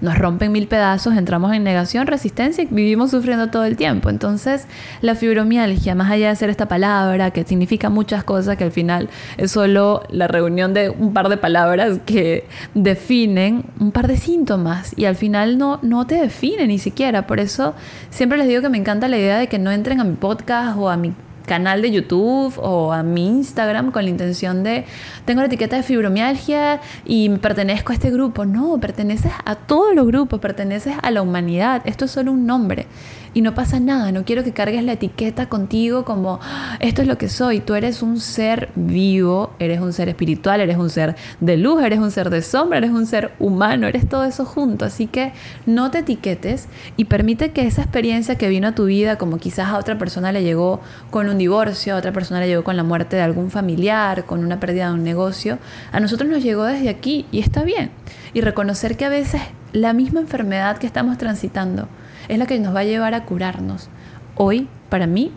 nos 0.00 0.18
rompen 0.18 0.52
mil 0.52 0.66
pedazos, 0.66 1.16
entramos 1.16 1.52
en 1.52 1.64
negación, 1.64 2.06
resistencia 2.06 2.64
y 2.64 2.66
vivimos 2.66 3.10
sufriendo 3.10 3.48
todo 3.48 3.64
el 3.64 3.76
tiempo. 3.76 4.10
Entonces, 4.10 4.66
la 5.00 5.14
fibromialgia, 5.14 5.94
más 5.94 6.10
allá 6.10 6.28
de 6.28 6.36
ser 6.36 6.50
esta 6.50 6.66
palabra 6.66 7.30
que 7.30 7.44
significa 7.44 7.90
muchas 7.90 8.24
cosas, 8.24 8.56
que 8.56 8.64
al 8.64 8.72
final 8.72 9.08
es 9.36 9.52
solo 9.52 10.02
la 10.10 10.28
reunión 10.28 10.74
de 10.74 10.90
un 10.90 11.12
par 11.12 11.28
de 11.28 11.36
palabras 11.36 11.98
que 12.06 12.44
definen 12.74 13.64
un 13.78 13.92
par 13.92 14.06
de 14.06 14.16
síntomas 14.16 14.92
y 14.96 15.04
al 15.04 15.16
final 15.16 15.58
no, 15.58 15.78
no 15.82 16.06
te 16.06 16.16
define 16.16 16.66
ni 16.66 16.78
siquiera. 16.78 17.26
Por 17.26 17.40
eso 17.40 17.74
siempre 18.10 18.38
les 18.38 18.48
digo 18.48 18.62
que 18.62 18.68
me 18.68 18.78
encanta 18.78 19.08
la 19.08 19.18
idea 19.18 19.38
de 19.38 19.48
que 19.48 19.58
no 19.58 19.70
entren 19.70 20.00
a 20.00 20.04
mi 20.04 20.16
podcast 20.16 20.76
o 20.78 20.88
a 20.88 20.96
mi 20.96 21.12
canal 21.50 21.82
de 21.82 21.90
YouTube 21.90 22.56
o 22.58 22.92
a 22.92 23.02
mi 23.02 23.26
Instagram 23.26 23.90
con 23.90 24.04
la 24.04 24.10
intención 24.10 24.62
de, 24.62 24.84
tengo 25.24 25.40
la 25.40 25.48
etiqueta 25.48 25.74
de 25.74 25.82
fibromialgia 25.82 26.80
y 27.04 27.28
pertenezco 27.28 27.90
a 27.90 27.94
este 27.96 28.12
grupo. 28.12 28.44
No, 28.44 28.78
perteneces 28.78 29.32
a 29.44 29.56
todos 29.56 29.92
los 29.92 30.06
grupos, 30.06 30.38
perteneces 30.38 30.94
a 31.02 31.10
la 31.10 31.22
humanidad. 31.22 31.82
Esto 31.86 32.04
es 32.04 32.12
solo 32.12 32.30
un 32.30 32.46
nombre 32.46 32.86
y 33.34 33.42
no 33.42 33.54
pasa 33.54 33.80
nada. 33.80 34.12
No 34.12 34.24
quiero 34.24 34.44
que 34.44 34.52
cargues 34.52 34.82
la 34.84 34.92
etiqueta 34.92 35.48
contigo 35.48 36.04
como 36.04 36.40
esto 36.80 37.02
es 37.02 37.08
lo 37.08 37.18
que 37.18 37.28
soy. 37.28 37.60
Tú 37.60 37.74
eres 37.74 38.02
un 38.02 38.20
ser 38.20 38.70
vivo, 38.74 39.52
eres 39.58 39.80
un 39.80 39.92
ser 39.92 40.08
espiritual, 40.08 40.60
eres 40.60 40.76
un 40.76 40.90
ser 40.90 41.16
de 41.40 41.56
luz, 41.56 41.82
eres 41.82 41.98
un 41.98 42.10
ser 42.10 42.30
de 42.30 42.42
sombra, 42.42 42.78
eres 42.78 42.90
un 42.90 43.06
ser 43.06 43.32
humano, 43.38 43.86
eres 43.86 44.08
todo 44.08 44.24
eso 44.24 44.44
junto. 44.44 44.84
Así 44.84 45.06
que 45.06 45.32
no 45.66 45.90
te 45.90 45.98
etiquetes 45.98 46.68
y 46.96 47.04
permite 47.04 47.52
que 47.52 47.66
esa 47.66 47.82
experiencia 47.82 48.36
que 48.36 48.48
vino 48.48 48.68
a 48.68 48.74
tu 48.74 48.86
vida, 48.86 49.16
como 49.16 49.38
quizás 49.38 49.68
a 49.68 49.78
otra 49.78 49.98
persona 49.98 50.32
le 50.32 50.42
llegó 50.42 50.80
con 51.10 51.28
un 51.28 51.38
divorcio, 51.38 51.94
a 51.94 51.98
otra 51.98 52.12
persona 52.12 52.40
le 52.40 52.48
llegó 52.48 52.64
con 52.64 52.76
la 52.76 52.82
muerte 52.82 53.16
de 53.16 53.22
algún 53.22 53.50
familiar, 53.50 54.24
con 54.24 54.44
una 54.44 54.60
pérdida 54.60 54.88
de 54.88 54.94
un 54.94 55.04
negocio, 55.04 55.58
a 55.92 56.00
nosotros 56.00 56.28
nos 56.28 56.42
llegó 56.42 56.64
desde 56.64 56.88
aquí 56.88 57.26
y 57.30 57.40
está 57.40 57.62
bien. 57.62 57.90
Y 58.32 58.40
reconocer 58.40 58.96
que 58.96 59.04
a 59.04 59.08
veces 59.08 59.40
la 59.72 59.92
misma 59.92 60.20
enfermedad 60.20 60.78
que 60.78 60.86
estamos 60.86 61.18
transitando, 61.18 61.88
es 62.30 62.38
la 62.38 62.46
que 62.46 62.58
nos 62.60 62.74
va 62.74 62.80
a 62.80 62.84
llevar 62.84 63.14
a 63.14 63.24
curarnos. 63.24 63.88
Hoy, 64.36 64.68
para 64.88 65.08
mí, 65.08 65.32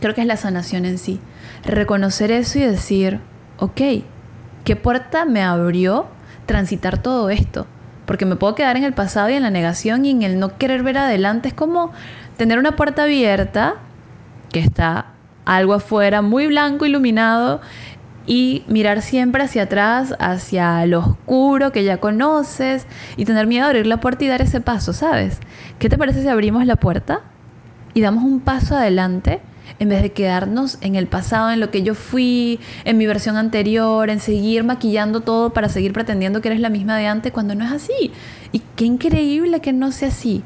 creo 0.00 0.14
que 0.14 0.20
es 0.20 0.26
la 0.26 0.36
sanación 0.36 0.84
en 0.84 0.98
sí. 0.98 1.20
Reconocer 1.64 2.32
eso 2.32 2.58
y 2.58 2.62
decir, 2.62 3.20
ok, 3.58 3.80
¿qué 4.64 4.74
puerta 4.76 5.24
me 5.24 5.42
abrió 5.42 6.08
transitar 6.46 6.98
todo 6.98 7.30
esto? 7.30 7.68
Porque 8.04 8.26
me 8.26 8.34
puedo 8.34 8.56
quedar 8.56 8.76
en 8.76 8.82
el 8.82 8.94
pasado 8.94 9.30
y 9.30 9.34
en 9.34 9.44
la 9.44 9.50
negación 9.50 10.04
y 10.04 10.10
en 10.10 10.22
el 10.22 10.40
no 10.40 10.58
querer 10.58 10.82
ver 10.82 10.98
adelante. 10.98 11.46
Es 11.46 11.54
como 11.54 11.92
tener 12.36 12.58
una 12.58 12.74
puerta 12.74 13.04
abierta 13.04 13.76
que 14.50 14.58
está 14.58 15.06
algo 15.44 15.74
afuera, 15.74 16.20
muy 16.20 16.48
blanco, 16.48 16.84
iluminado, 16.84 17.60
y 18.26 18.64
mirar 18.68 19.02
siempre 19.02 19.42
hacia 19.42 19.64
atrás, 19.64 20.14
hacia 20.18 20.84
lo 20.86 21.00
oscuro 21.00 21.72
que 21.72 21.84
ya 21.84 21.98
conoces 21.98 22.86
y 23.16 23.24
tener 23.24 23.46
miedo 23.46 23.64
a 23.64 23.68
abrir 23.68 23.86
la 23.86 24.00
puerta 24.00 24.24
y 24.24 24.28
dar 24.28 24.42
ese 24.42 24.60
paso, 24.60 24.92
¿sabes? 24.92 25.38
¿Qué 25.78 25.88
te 25.88 25.98
parece 25.98 26.22
si 26.22 26.28
abrimos 26.28 26.66
la 26.66 26.76
puerta 26.76 27.20
y 27.94 28.00
damos 28.00 28.24
un 28.24 28.40
paso 28.40 28.76
adelante 28.76 29.40
en 29.78 29.88
vez 29.88 30.02
de 30.02 30.12
quedarnos 30.12 30.78
en 30.80 30.94
el 30.94 31.06
pasado, 31.06 31.50
en 31.50 31.58
lo 31.58 31.70
que 31.70 31.82
yo 31.82 31.94
fui, 31.94 32.60
en 32.84 32.98
mi 32.98 33.06
versión 33.06 33.36
anterior, 33.36 34.10
en 34.10 34.20
seguir 34.20 34.64
maquillando 34.64 35.20
todo 35.20 35.52
para 35.52 35.68
seguir 35.68 35.92
pretendiendo 35.92 36.40
que 36.40 36.48
eres 36.48 36.60
la 36.60 36.68
misma 36.68 36.96
de 36.96 37.06
antes 37.06 37.32
cuando 37.32 37.54
no 37.54 37.64
es 37.64 37.72
así? 37.72 38.12
Y 38.52 38.62
qué 38.76 38.84
increíble 38.84 39.60
que 39.60 39.72
no 39.72 39.90
sea 39.90 40.08
así. 40.08 40.42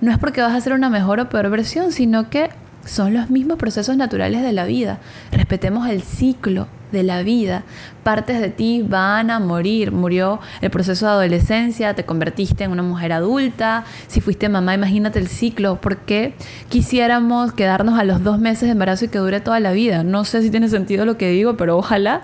No 0.00 0.12
es 0.12 0.18
porque 0.18 0.42
vas 0.42 0.54
a 0.54 0.60
ser 0.60 0.74
una 0.74 0.90
mejor 0.90 1.18
o 1.18 1.28
peor 1.28 1.50
versión, 1.50 1.90
sino 1.90 2.30
que 2.30 2.50
son 2.84 3.14
los 3.14 3.30
mismos 3.30 3.58
procesos 3.58 3.96
naturales 3.96 4.42
de 4.42 4.52
la 4.52 4.64
vida. 4.64 5.00
Respetemos 5.32 5.88
el 5.88 6.02
ciclo 6.02 6.68
de 6.92 7.02
la 7.02 7.22
vida. 7.22 7.64
Partes 8.02 8.40
de 8.40 8.50
ti 8.50 8.84
van 8.86 9.30
a 9.30 9.38
morir. 9.38 9.92
Murió 9.92 10.40
el 10.60 10.70
proceso 10.70 11.06
de 11.06 11.12
adolescencia, 11.12 11.94
te 11.94 12.04
convertiste 12.04 12.64
en 12.64 12.72
una 12.72 12.82
mujer 12.82 13.12
adulta. 13.12 13.84
Si 14.06 14.20
fuiste 14.20 14.48
mamá, 14.48 14.74
imagínate 14.74 15.18
el 15.18 15.28
ciclo. 15.28 15.80
¿Por 15.80 15.98
qué 15.98 16.34
quisiéramos 16.68 17.52
quedarnos 17.52 17.98
a 17.98 18.04
los 18.04 18.22
dos 18.22 18.38
meses 18.38 18.62
de 18.62 18.70
embarazo 18.72 19.06
y 19.06 19.08
que 19.08 19.18
dure 19.18 19.40
toda 19.40 19.60
la 19.60 19.72
vida? 19.72 20.02
No 20.02 20.24
sé 20.24 20.42
si 20.42 20.50
tiene 20.50 20.68
sentido 20.68 21.04
lo 21.04 21.18
que 21.18 21.30
digo, 21.30 21.56
pero 21.56 21.76
ojalá. 21.76 22.22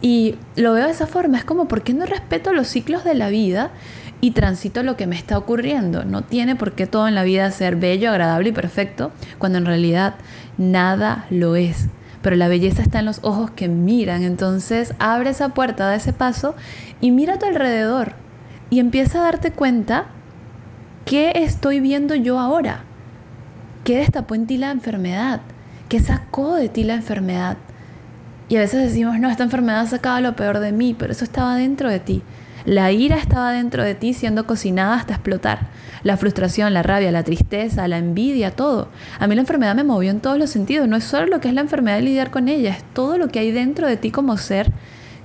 Y 0.00 0.36
lo 0.56 0.72
veo 0.74 0.86
de 0.86 0.92
esa 0.92 1.06
forma. 1.06 1.38
Es 1.38 1.44
como, 1.44 1.66
¿por 1.66 1.82
qué 1.82 1.94
no 1.94 2.06
respeto 2.06 2.52
los 2.52 2.68
ciclos 2.68 3.04
de 3.04 3.14
la 3.14 3.28
vida? 3.28 3.70
y 4.20 4.30
transito 4.30 4.82
lo 4.82 4.96
que 4.96 5.06
me 5.06 5.16
está 5.16 5.36
ocurriendo. 5.36 6.06
No 6.06 6.22
tiene 6.22 6.56
por 6.56 6.72
qué 6.72 6.86
todo 6.86 7.08
en 7.08 7.14
la 7.14 7.24
vida 7.24 7.50
ser 7.50 7.76
bello, 7.76 8.08
agradable 8.08 8.48
y 8.48 8.52
perfecto, 8.52 9.12
cuando 9.36 9.58
en 9.58 9.66
realidad 9.66 10.14
nada 10.56 11.26
lo 11.28 11.56
es 11.56 11.88
pero 12.24 12.36
la 12.36 12.48
belleza 12.48 12.80
está 12.80 13.00
en 13.00 13.04
los 13.04 13.20
ojos 13.22 13.50
que 13.50 13.68
miran. 13.68 14.22
Entonces 14.22 14.94
abre 14.98 15.28
esa 15.30 15.50
puerta, 15.50 15.84
da 15.84 15.94
ese 15.94 16.14
paso 16.14 16.56
y 17.02 17.10
mira 17.10 17.34
a 17.34 17.38
tu 17.38 17.44
alrededor 17.44 18.14
y 18.70 18.80
empieza 18.80 19.18
a 19.20 19.24
darte 19.24 19.52
cuenta 19.52 20.06
qué 21.04 21.32
estoy 21.34 21.80
viendo 21.80 22.14
yo 22.14 22.40
ahora, 22.40 22.84
qué 23.84 23.98
destapó 23.98 24.34
en 24.34 24.46
ti 24.46 24.56
la 24.56 24.70
enfermedad, 24.70 25.42
qué 25.90 26.00
sacó 26.00 26.54
de 26.54 26.70
ti 26.70 26.82
la 26.82 26.94
enfermedad. 26.94 27.58
Y 28.48 28.56
a 28.56 28.60
veces 28.60 28.82
decimos, 28.82 29.20
no, 29.20 29.28
esta 29.28 29.44
enfermedad 29.44 29.86
sacaba 29.86 30.22
lo 30.22 30.34
peor 30.34 30.60
de 30.60 30.72
mí, 30.72 30.96
pero 30.98 31.12
eso 31.12 31.24
estaba 31.24 31.56
dentro 31.56 31.90
de 31.90 32.00
ti. 32.00 32.22
La 32.64 32.90
ira 32.90 33.16
estaba 33.16 33.52
dentro 33.52 33.84
de 33.84 33.94
ti 33.94 34.14
siendo 34.14 34.46
cocinada 34.46 34.94
hasta 34.94 35.12
explotar. 35.12 35.68
La 36.04 36.16
frustración, 36.16 36.72
la 36.72 36.84
rabia, 36.84 37.10
la 37.10 37.24
tristeza, 37.24 37.88
la 37.88 37.98
envidia, 37.98 38.52
todo. 38.52 38.88
A 39.18 39.26
mí 39.26 39.34
la 39.34 39.40
enfermedad 39.40 39.74
me 39.74 39.82
movió 39.82 40.10
en 40.10 40.20
todos 40.20 40.38
los 40.38 40.50
sentidos. 40.50 40.86
No 40.86 40.96
es 40.96 41.04
solo 41.04 41.26
lo 41.26 41.40
que 41.40 41.48
es 41.48 41.54
la 41.54 41.62
enfermedad 41.62 41.98
y 41.98 42.02
lidiar 42.02 42.30
con 42.30 42.48
ella, 42.48 42.70
es 42.70 42.84
todo 42.92 43.18
lo 43.18 43.28
que 43.28 43.40
hay 43.40 43.50
dentro 43.50 43.88
de 43.88 43.96
ti 43.96 44.10
como 44.10 44.36
ser 44.36 44.70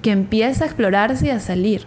que 0.01 0.11
empieza 0.11 0.63
a 0.63 0.67
explorarse 0.67 1.27
y 1.27 1.29
a 1.29 1.39
salir. 1.39 1.85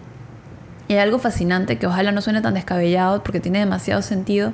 Y 0.86 0.92
hay 0.92 1.00
algo 1.00 1.18
fascinante 1.18 1.78
que 1.78 1.86
ojalá 1.86 2.12
no 2.12 2.20
suene 2.20 2.42
tan 2.42 2.54
descabellado 2.54 3.22
porque 3.24 3.40
tiene 3.40 3.58
demasiado 3.58 4.02
sentido. 4.02 4.52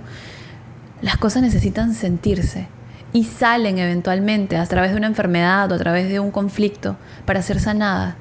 Las 1.03 1.19
cosas 1.19 1.43
necesitan 1.43 1.93
sentirse 1.93 2.69
y 3.13 3.25
salen 3.25 3.79
eventualmente 3.79 4.57
a 4.57 4.65
través 4.67 4.93
de 4.93 4.97
una 4.97 5.09
enfermedad 5.09 5.71
o 5.71 5.75
a 5.75 5.79
través 5.79 6.09
de 6.09 6.21
un 6.21 6.31
conflicto 6.31 6.97
para 7.27 7.43
ser 7.43 7.61
sanadas 7.61 8.15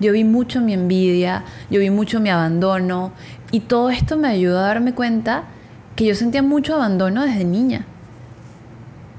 yo 0.00 0.12
vi 0.12 0.24
mucho 0.24 0.62
mi 0.62 0.72
envidia, 0.72 1.44
yo 1.70 1.78
vi 1.78 1.90
mucho 1.90 2.20
mi 2.20 2.30
abandono 2.30 3.12
y 3.52 3.60
todo 3.60 3.90
esto 3.90 4.16
me 4.16 4.28
ayudó 4.28 4.58
a 4.58 4.62
darme 4.62 4.94
cuenta 4.94 5.44
que 5.96 6.06
yo 6.06 6.14
sentía 6.14 6.42
mucho 6.42 6.74
abandono 6.74 7.24
desde 7.24 7.44
niña. 7.44 7.86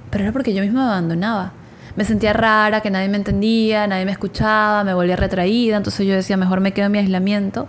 Pero 0.10 0.25
era 0.25 0.34
porque 0.34 0.53
yo 0.53 0.62
misma 0.62 0.86
me 0.86 0.91
abandonaba. 0.91 1.53
Me 1.95 2.05
sentía 2.05 2.34
rara, 2.34 2.81
que 2.81 2.89
nadie 2.89 3.10
me 3.10 3.17
entendía, 3.17 3.86
nadie 3.88 4.05
me 4.05 4.12
escuchaba, 4.12 4.84
me 4.84 4.93
volvía 4.93 5.15
retraída, 5.15 5.77
entonces 5.77 6.07
yo 6.07 6.13
decía, 6.13 6.38
mejor 6.38 6.62
me 6.62 6.71
quedo 6.73 6.86
en 6.86 6.91
mi 6.93 6.99
aislamiento. 6.99 7.67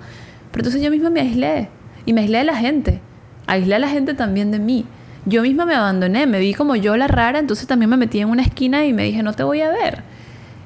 Pero 0.51 0.61
entonces 0.63 0.83
yo 0.83 0.91
misma 0.91 1.11
me 1.11 1.21
aislé 1.21 1.69
y 2.07 2.13
me 2.13 2.21
aislé 2.23 2.39
de 2.39 2.45
la 2.45 2.57
gente. 2.57 3.01
Aislé 3.47 3.75
a 3.75 3.79
la 3.79 3.89
gente 3.89 4.15
también 4.15 4.51
de 4.51 4.59
mí. 4.59 4.87
Yo 5.25 5.43
misma 5.43 5.67
me 5.67 5.75
abandoné, 5.75 6.27
me 6.27 6.41
vi 6.41 6.55
como 6.55 6.77
yo 6.77 6.97
la 6.97 7.07
rara, 7.07 7.39
entonces 7.39 7.67
también 7.67 7.91
me 7.91 7.97
metí 7.97 8.21
en 8.21 8.29
una 8.29 8.43
esquina 8.43 8.85
y 8.87 8.93
me 8.93 9.05
dije, 9.05 9.23
no 9.23 9.33
te 9.33 9.43
voy 9.43 9.61
a 9.61 9.71
ver. 9.71 10.03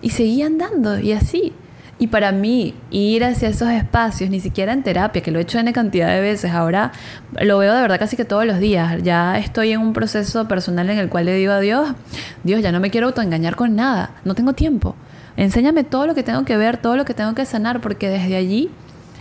Y 0.03 0.11
seguí 0.11 0.43
andando 0.43 0.99
y 0.99 1.13
así. 1.13 1.53
Y 1.99 2.09
para 2.09 2.31
mí, 2.31 2.75
ir 2.91 3.25
hacia 3.25 3.49
esos 3.49 3.71
espacios, 3.71 4.29
ni 4.29 4.41
siquiera 4.41 4.75
en 4.75 4.83
terapia, 4.83 5.23
que 5.23 5.31
lo 5.31 5.39
he 5.39 5.43
hecho 5.43 5.59
N 5.59 5.73
cantidad 5.73 6.09
de 6.09 6.21
veces, 6.21 6.53
ahora 6.53 6.93
lo 7.41 7.57
veo 7.57 7.75
de 7.75 7.81
verdad 7.81 7.99
casi 7.99 8.17
que 8.17 8.27
todos 8.27 8.45
los 8.45 8.59
días. 8.59 9.03
Ya 9.03 9.39
estoy 9.39 9.73
en 9.73 9.81
un 9.81 9.95
proceso 9.95 10.47
personal 10.47 10.91
en 10.91 10.99
el 10.99 11.09
cual 11.09 11.25
le 11.25 11.35
digo 11.35 11.53
a 11.53 11.61
Dios, 11.61 11.95
Dios, 12.45 12.61
ya 12.61 12.71
no 12.71 12.81
me 12.81 12.91
quiero 12.91 13.07
autoengañar 13.07 13.57
con 13.57 13.77
nada, 13.77 14.11
no 14.25 14.35
tengo 14.35 14.53
tiempo. 14.53 14.95
Enséñame 15.39 15.85
todo 15.85 16.07
lo 16.07 16.15
que 16.15 16.23
tengo 16.23 16.45
que 16.45 16.57
ver, 16.59 16.77
todo 16.77 16.97
lo 16.97 17.07
que 17.07 17.15
tengo 17.15 17.35
que 17.35 17.47
sanar, 17.47 17.81
porque 17.81 18.11
desde 18.11 18.37
allí 18.37 18.71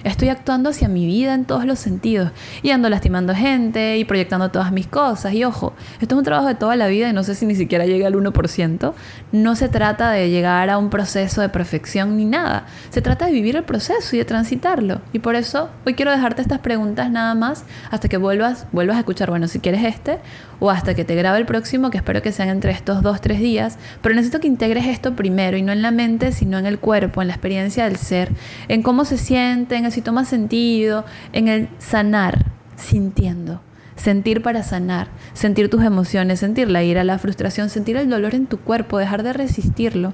Estoy 0.05 0.29
actuando 0.29 0.69
hacia 0.69 0.87
mi 0.87 1.07
vida 1.07 1.33
en 1.33 1.45
todos 1.45 1.65
los 1.65 1.79
sentidos 1.79 2.31
y 2.61 2.69
ando 2.69 2.89
lastimando 2.89 3.33
gente 3.33 3.97
y 3.97 4.05
proyectando 4.05 4.51
todas 4.51 4.71
mis 4.71 4.85
cosas. 4.85 5.33
Y 5.33 5.43
ojo, 5.43 5.73
esto 5.99 6.13
es 6.13 6.19
un 6.19 6.23
trabajo 6.23 6.47
de 6.47 6.53
toda 6.53 6.75
la 6.75 6.85
vida 6.85 7.09
y 7.09 7.13
no 7.13 7.23
sé 7.23 7.33
si 7.33 7.47
ni 7.47 7.55
siquiera 7.55 7.87
llegue 7.87 8.05
al 8.05 8.13
1%. 8.13 8.93
No 9.31 9.55
se 9.55 9.67
trata 9.67 10.11
de 10.11 10.29
llegar 10.29 10.69
a 10.69 10.77
un 10.77 10.91
proceso 10.91 11.41
de 11.41 11.49
perfección 11.49 12.17
ni 12.17 12.25
nada. 12.25 12.67
Se 12.91 13.01
trata 13.01 13.25
de 13.25 13.31
vivir 13.31 13.55
el 13.55 13.63
proceso 13.63 14.15
y 14.15 14.19
de 14.19 14.25
transitarlo. 14.25 15.01
Y 15.11 15.17
por 15.17 15.33
eso 15.33 15.71
hoy 15.87 15.95
quiero 15.95 16.11
dejarte 16.11 16.43
estas 16.43 16.59
preguntas 16.59 17.09
nada 17.09 17.33
más 17.33 17.63
hasta 17.89 18.07
que 18.07 18.17
vuelvas, 18.17 18.67
vuelvas 18.71 18.97
a 18.97 18.99
escuchar, 18.99 19.31
bueno, 19.31 19.47
si 19.47 19.59
quieres 19.59 19.83
este 19.83 20.19
o 20.59 20.69
hasta 20.69 20.93
que 20.93 21.03
te 21.03 21.15
grabe 21.15 21.39
el 21.39 21.47
próximo, 21.47 21.89
que 21.89 21.97
espero 21.97 22.21
que 22.21 22.31
sean 22.31 22.49
entre 22.49 22.71
estos 22.71 23.01
dos, 23.01 23.21
tres 23.21 23.39
días. 23.39 23.79
Pero 24.03 24.13
necesito 24.13 24.39
que 24.39 24.47
integres 24.47 24.85
esto 24.85 25.15
primero 25.15 25.57
y 25.57 25.63
no 25.63 25.71
en 25.71 25.81
la 25.81 25.89
mente, 25.89 26.31
sino 26.31 26.59
en 26.59 26.67
el 26.67 26.77
cuerpo, 26.77 27.23
en 27.23 27.27
la 27.27 27.33
experiencia 27.33 27.85
del 27.85 27.97
ser, 27.97 28.31
en 28.67 28.83
cómo 28.83 29.03
se 29.03 29.17
siente, 29.17 29.75
en 29.75 29.85
el 29.85 29.94
si 29.95 30.01
toma 30.01 30.25
sentido, 30.25 31.05
en 31.33 31.47
el 31.47 31.69
sanar, 31.79 32.45
sintiendo. 32.75 33.61
Sentir 33.95 34.41
para 34.41 34.61
sanar, 34.61 35.07
sentir 35.33 35.69
tus 35.69 35.81
emociones, 35.81 36.41
sentir 36.41 36.69
la 36.69 36.83
ira, 36.83 37.05
la 37.05 37.17
frustración, 37.17 37.69
sentir 37.69 37.95
el 37.95 38.09
dolor 38.09 38.35
en 38.35 38.45
tu 38.45 38.59
cuerpo, 38.59 38.97
dejar 38.97 39.23
de 39.23 39.31
resistirlo. 39.31 40.13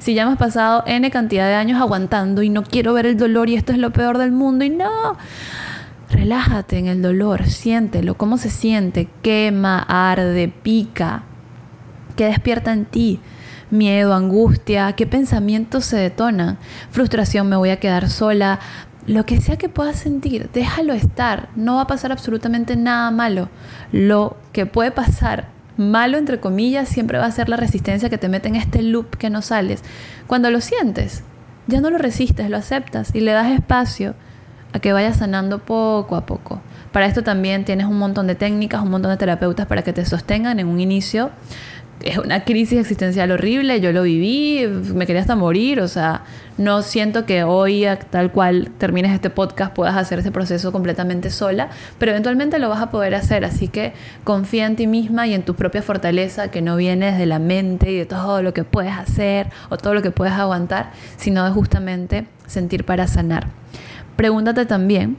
Si 0.00 0.14
ya 0.14 0.22
hemos 0.22 0.36
pasado 0.36 0.82
N 0.86 1.08
cantidad 1.12 1.46
de 1.46 1.54
años 1.54 1.80
aguantando 1.80 2.42
y 2.42 2.48
no 2.48 2.64
quiero 2.64 2.92
ver 2.92 3.06
el 3.06 3.16
dolor 3.16 3.48
y 3.48 3.54
esto 3.54 3.70
es 3.70 3.78
lo 3.78 3.92
peor 3.92 4.18
del 4.18 4.32
mundo 4.32 4.64
y 4.64 4.70
no, 4.70 5.16
relájate 6.10 6.78
en 6.78 6.88
el 6.88 7.02
dolor, 7.02 7.46
siéntelo, 7.46 8.16
cómo 8.16 8.36
se 8.36 8.50
siente, 8.50 9.08
quema, 9.22 9.78
arde, 9.78 10.48
pica, 10.48 11.22
qué 12.16 12.24
despierta 12.24 12.72
en 12.72 12.84
ti, 12.84 13.20
miedo, 13.70 14.12
angustia, 14.12 14.92
qué 14.94 15.06
pensamientos 15.06 15.84
se 15.84 15.96
detonan, 15.96 16.58
frustración, 16.90 17.48
me 17.48 17.56
voy 17.56 17.70
a 17.70 17.78
quedar 17.78 18.10
sola, 18.10 18.58
lo 19.10 19.26
que 19.26 19.40
sea 19.40 19.56
que 19.56 19.68
puedas 19.68 19.96
sentir, 19.96 20.50
déjalo 20.54 20.92
estar. 20.92 21.48
No 21.56 21.74
va 21.74 21.82
a 21.82 21.86
pasar 21.88 22.12
absolutamente 22.12 22.76
nada 22.76 23.10
malo. 23.10 23.48
Lo 23.90 24.36
que 24.52 24.66
puede 24.66 24.92
pasar 24.92 25.48
malo, 25.76 26.16
entre 26.16 26.38
comillas, 26.38 26.88
siempre 26.88 27.18
va 27.18 27.26
a 27.26 27.32
ser 27.32 27.48
la 27.48 27.56
resistencia 27.56 28.08
que 28.08 28.18
te 28.18 28.28
mete 28.28 28.46
en 28.46 28.54
este 28.54 28.82
loop 28.82 29.16
que 29.16 29.28
no 29.28 29.42
sales. 29.42 29.82
Cuando 30.28 30.48
lo 30.52 30.60
sientes, 30.60 31.24
ya 31.66 31.80
no 31.80 31.90
lo 31.90 31.98
resistes, 31.98 32.48
lo 32.50 32.56
aceptas 32.56 33.12
y 33.12 33.18
le 33.18 33.32
das 33.32 33.50
espacio 33.50 34.14
a 34.72 34.78
que 34.78 34.92
vaya 34.92 35.12
sanando 35.12 35.58
poco 35.58 36.14
a 36.14 36.24
poco. 36.24 36.60
Para 36.92 37.06
esto 37.06 37.24
también 37.24 37.64
tienes 37.64 37.86
un 37.86 37.98
montón 37.98 38.28
de 38.28 38.36
técnicas, 38.36 38.80
un 38.80 38.92
montón 38.92 39.10
de 39.10 39.16
terapeutas 39.16 39.66
para 39.66 39.82
que 39.82 39.92
te 39.92 40.04
sostengan 40.04 40.60
en 40.60 40.68
un 40.68 40.78
inicio 40.78 41.30
es 42.02 42.16
una 42.16 42.44
crisis 42.44 42.78
existencial 42.78 43.30
horrible, 43.30 43.80
yo 43.80 43.92
lo 43.92 44.02
viví, 44.02 44.66
me 44.94 45.06
quería 45.06 45.20
hasta 45.20 45.36
morir, 45.36 45.80
o 45.80 45.88
sea, 45.88 46.22
no 46.56 46.82
siento 46.82 47.26
que 47.26 47.44
hoy, 47.44 47.86
tal 48.10 48.32
cual 48.32 48.70
termines 48.78 49.12
este 49.12 49.28
podcast, 49.28 49.74
puedas 49.74 49.96
hacer 49.96 50.20
ese 50.20 50.30
proceso 50.30 50.72
completamente 50.72 51.30
sola, 51.30 51.68
pero 51.98 52.12
eventualmente 52.12 52.58
lo 52.58 52.68
vas 52.68 52.80
a 52.80 52.90
poder 52.90 53.14
hacer, 53.14 53.44
así 53.44 53.68
que 53.68 53.92
confía 54.24 54.66
en 54.66 54.76
ti 54.76 54.86
misma 54.86 55.26
y 55.26 55.34
en 55.34 55.42
tu 55.42 55.54
propia 55.54 55.82
fortaleza, 55.82 56.50
que 56.50 56.62
no 56.62 56.76
viene 56.76 57.16
de 57.16 57.26
la 57.26 57.38
mente 57.38 57.92
y 57.92 57.98
de 57.98 58.06
todo 58.06 58.42
lo 58.42 58.54
que 58.54 58.64
puedes 58.64 58.92
hacer 58.92 59.48
o 59.68 59.76
todo 59.76 59.94
lo 59.94 60.02
que 60.02 60.10
puedes 60.10 60.34
aguantar, 60.34 60.92
sino 61.16 61.44
de 61.44 61.50
justamente 61.50 62.26
sentir 62.46 62.84
para 62.84 63.06
sanar. 63.08 63.48
Pregúntate 64.16 64.64
también, 64.64 65.18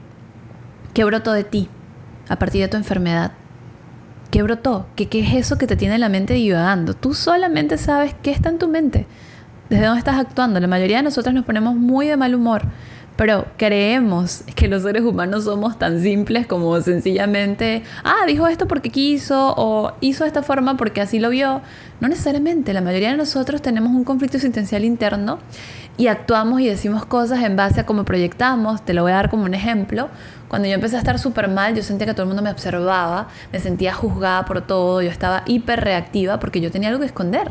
¿qué 0.94 1.04
brotó 1.04 1.34
de 1.34 1.44
ti 1.44 1.70
a 2.28 2.40
partir 2.40 2.62
de 2.62 2.68
tu 2.68 2.78
enfermedad? 2.78 3.34
¿Qué 4.32 4.44
brotó? 4.44 4.86
¿Qué, 4.96 5.10
¿Qué 5.10 5.20
es 5.20 5.34
eso 5.34 5.58
que 5.58 5.68
te 5.68 5.76
tiene 5.76 5.98
la 5.98 6.08
mente 6.08 6.36
divagando? 6.36 6.94
Tú 6.94 7.14
solamente 7.14 7.78
sabes 7.78 8.16
qué 8.24 8.32
está 8.32 8.48
en 8.48 8.60
tu 8.60 8.70
mente, 8.70 9.06
desde 9.70 9.86
dónde 9.86 10.00
estás 10.00 10.18
actuando. 10.18 10.62
La 10.62 10.68
mayoría 10.68 10.98
de 10.98 11.04
nosotros 11.04 11.36
nos 11.36 11.44
ponemos 11.44 11.76
muy 11.76 12.08
de 12.08 12.16
mal 12.16 12.34
humor, 12.34 12.62
pero 13.18 13.46
creemos 13.58 14.46
que 14.56 14.70
los 14.70 14.84
seres 14.84 15.04
humanos 15.04 15.44
somos 15.44 15.78
tan 15.78 16.02
simples 16.02 16.48
como 16.48 16.80
sencillamente, 16.80 17.84
ah, 18.06 18.26
dijo 18.26 18.48
esto 18.48 18.70
porque 18.70 18.90
quiso 18.90 19.54
o 19.58 19.92
hizo 20.00 20.24
de 20.24 20.30
esta 20.30 20.44
forma 20.44 20.78
porque 20.78 21.02
así 21.02 21.20
lo 21.20 21.30
vio. 21.30 21.60
No 22.00 22.08
necesariamente, 22.08 22.72
la 22.72 22.80
mayoría 22.80 23.12
de 23.12 23.18
nosotros 23.18 23.62
tenemos 23.62 23.92
un 23.92 24.06
conflicto 24.06 24.38
existencial 24.38 24.86
interno 24.86 25.40
y 25.98 26.08
actuamos 26.08 26.62
y 26.62 26.68
decimos 26.68 27.06
cosas 27.06 27.44
en 27.44 27.58
base 27.58 27.82
a 27.82 27.86
cómo 27.86 28.06
proyectamos. 28.06 28.82
Te 28.86 28.94
lo 28.94 29.02
voy 29.04 29.12
a 29.12 29.16
dar 29.16 29.30
como 29.30 29.44
un 29.44 29.54
ejemplo. 29.54 30.08
Cuando 30.52 30.68
yo 30.68 30.74
empecé 30.74 30.98
a 30.98 31.00
estar 31.00 31.18
súper 31.18 31.48
mal, 31.48 31.76
yo 31.76 31.82
sentía 31.82 32.06
que 32.06 32.14
todo 32.14 32.24
el 32.24 32.28
mundo 32.28 32.44
me 32.44 32.52
observaba, 32.52 33.30
me 33.54 33.60
sentía 33.60 33.94
juzgada 33.94 34.44
por 34.44 34.60
todo, 34.60 35.02
yo 35.02 35.10
estaba 35.10 35.44
hiper 35.46 35.80
reactiva 35.80 36.42
porque 36.42 36.60
yo 36.60 36.70
tenía 36.70 36.90
algo 36.90 37.00
que 37.00 37.06
esconder. 37.06 37.50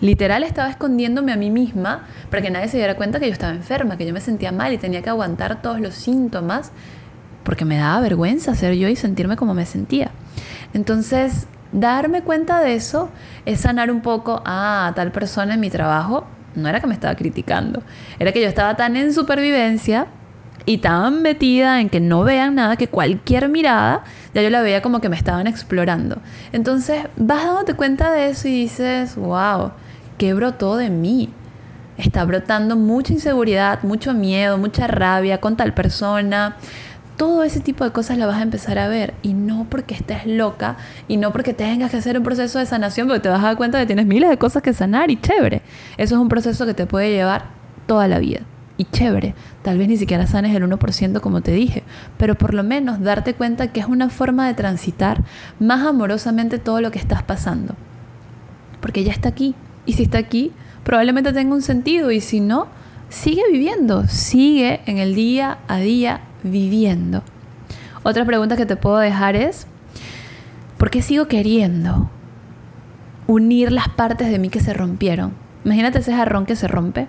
Literal 0.00 0.44
estaba 0.44 0.70
escondiéndome 0.70 1.32
a 1.32 1.36
mí 1.36 1.50
misma 1.50 2.06
para 2.30 2.42
que 2.42 2.50
nadie 2.52 2.68
se 2.68 2.76
diera 2.76 2.94
cuenta 2.94 3.18
que 3.18 3.26
yo 3.26 3.32
estaba 3.32 3.52
enferma, 3.52 3.96
que 3.96 4.06
yo 4.06 4.12
me 4.12 4.20
sentía 4.20 4.52
mal 4.52 4.72
y 4.72 4.78
tenía 4.78 5.02
que 5.02 5.10
aguantar 5.10 5.60
todos 5.62 5.80
los 5.80 5.94
síntomas 5.94 6.70
porque 7.42 7.64
me 7.64 7.76
daba 7.76 8.00
vergüenza 8.02 8.54
ser 8.54 8.74
yo 8.74 8.86
y 8.86 8.94
sentirme 8.94 9.34
como 9.34 9.52
me 9.52 9.66
sentía. 9.66 10.12
Entonces, 10.74 11.48
darme 11.72 12.22
cuenta 12.22 12.60
de 12.60 12.76
eso 12.76 13.10
es 13.46 13.62
sanar 13.62 13.90
un 13.90 14.00
poco 14.00 14.42
a 14.46 14.92
tal 14.94 15.10
persona 15.10 15.54
en 15.54 15.60
mi 15.60 15.70
trabajo. 15.70 16.24
No 16.54 16.68
era 16.68 16.78
que 16.78 16.86
me 16.86 16.94
estaba 16.94 17.16
criticando, 17.16 17.82
era 18.20 18.30
que 18.30 18.40
yo 18.40 18.46
estaba 18.46 18.76
tan 18.76 18.94
en 18.94 19.12
supervivencia 19.12 20.06
y 20.66 20.78
tan 20.78 21.22
metida 21.22 21.80
en 21.80 21.88
que 21.88 22.00
no 22.00 22.24
vean 22.24 22.56
nada 22.56 22.76
que 22.76 22.88
cualquier 22.88 23.48
mirada, 23.48 24.02
ya 24.34 24.42
yo 24.42 24.50
la 24.50 24.60
veía 24.62 24.82
como 24.82 25.00
que 25.00 25.08
me 25.08 25.16
estaban 25.16 25.46
explorando. 25.46 26.18
Entonces 26.52 27.04
vas 27.16 27.44
dándote 27.44 27.74
cuenta 27.74 28.10
de 28.10 28.30
eso 28.30 28.48
y 28.48 28.62
dices, 28.62 29.14
wow, 29.14 29.70
¿qué 30.18 30.34
brotó 30.34 30.76
de 30.76 30.90
mí? 30.90 31.30
Está 31.96 32.24
brotando 32.24 32.76
mucha 32.76 33.12
inseguridad, 33.12 33.82
mucho 33.84 34.12
miedo, 34.12 34.58
mucha 34.58 34.88
rabia 34.88 35.40
con 35.40 35.56
tal 35.56 35.72
persona. 35.72 36.56
Todo 37.16 37.44
ese 37.44 37.60
tipo 37.60 37.84
de 37.84 37.92
cosas 37.92 38.18
la 38.18 38.26
vas 38.26 38.38
a 38.38 38.42
empezar 38.42 38.78
a 38.78 38.88
ver 38.88 39.14
y 39.22 39.34
no 39.34 39.66
porque 39.70 39.94
estés 39.94 40.26
loca 40.26 40.76
y 41.08 41.16
no 41.16 41.32
porque 41.32 41.54
tengas 41.54 41.92
que 41.92 41.96
hacer 41.96 42.18
un 42.18 42.24
proceso 42.24 42.58
de 42.58 42.66
sanación, 42.66 43.06
porque 43.06 43.20
te 43.20 43.28
vas 43.28 43.38
a 43.38 43.46
dar 43.46 43.56
cuenta 43.56 43.78
de 43.78 43.84
que 43.84 43.86
tienes 43.86 44.06
miles 44.06 44.28
de 44.28 44.36
cosas 44.36 44.62
que 44.62 44.74
sanar 44.74 45.12
y 45.12 45.18
chévere. 45.18 45.62
Eso 45.96 46.16
es 46.16 46.20
un 46.20 46.28
proceso 46.28 46.66
que 46.66 46.74
te 46.74 46.86
puede 46.86 47.12
llevar 47.12 47.44
toda 47.86 48.08
la 48.08 48.18
vida 48.18 48.40
y 48.78 48.84
chévere. 48.84 49.34
Tal 49.62 49.78
vez 49.78 49.88
ni 49.88 49.96
siquiera 49.96 50.26
sanes 50.26 50.54
el 50.54 50.62
1% 50.62 51.20
como 51.20 51.40
te 51.40 51.52
dije, 51.52 51.82
pero 52.18 52.34
por 52.34 52.54
lo 52.54 52.62
menos 52.62 53.00
darte 53.00 53.34
cuenta 53.34 53.72
que 53.72 53.80
es 53.80 53.86
una 53.86 54.10
forma 54.10 54.46
de 54.46 54.54
transitar 54.54 55.24
más 55.58 55.86
amorosamente 55.86 56.58
todo 56.58 56.80
lo 56.80 56.90
que 56.90 56.98
estás 56.98 57.22
pasando. 57.22 57.74
Porque 58.80 59.04
ya 59.04 59.12
está 59.12 59.28
aquí. 59.28 59.54
Y 59.86 59.94
si 59.94 60.04
está 60.04 60.18
aquí, 60.18 60.52
probablemente 60.84 61.32
tenga 61.32 61.54
un 61.54 61.62
sentido. 61.62 62.10
Y 62.10 62.20
si 62.20 62.40
no, 62.40 62.68
sigue 63.08 63.42
viviendo, 63.50 64.06
sigue 64.08 64.80
en 64.86 64.98
el 64.98 65.14
día 65.14 65.58
a 65.68 65.78
día 65.78 66.20
viviendo. 66.42 67.22
Otra 68.02 68.24
pregunta 68.24 68.56
que 68.56 68.66
te 68.66 68.76
puedo 68.76 68.98
dejar 68.98 69.36
es, 69.36 69.66
¿por 70.78 70.90
qué 70.90 71.02
sigo 71.02 71.26
queriendo 71.26 72.10
unir 73.26 73.72
las 73.72 73.88
partes 73.88 74.30
de 74.30 74.38
mí 74.38 74.48
que 74.48 74.60
se 74.60 74.74
rompieron? 74.74 75.32
Imagínate 75.64 75.98
ese 75.98 76.14
jarrón 76.14 76.46
que 76.46 76.54
se 76.54 76.68
rompe 76.68 77.08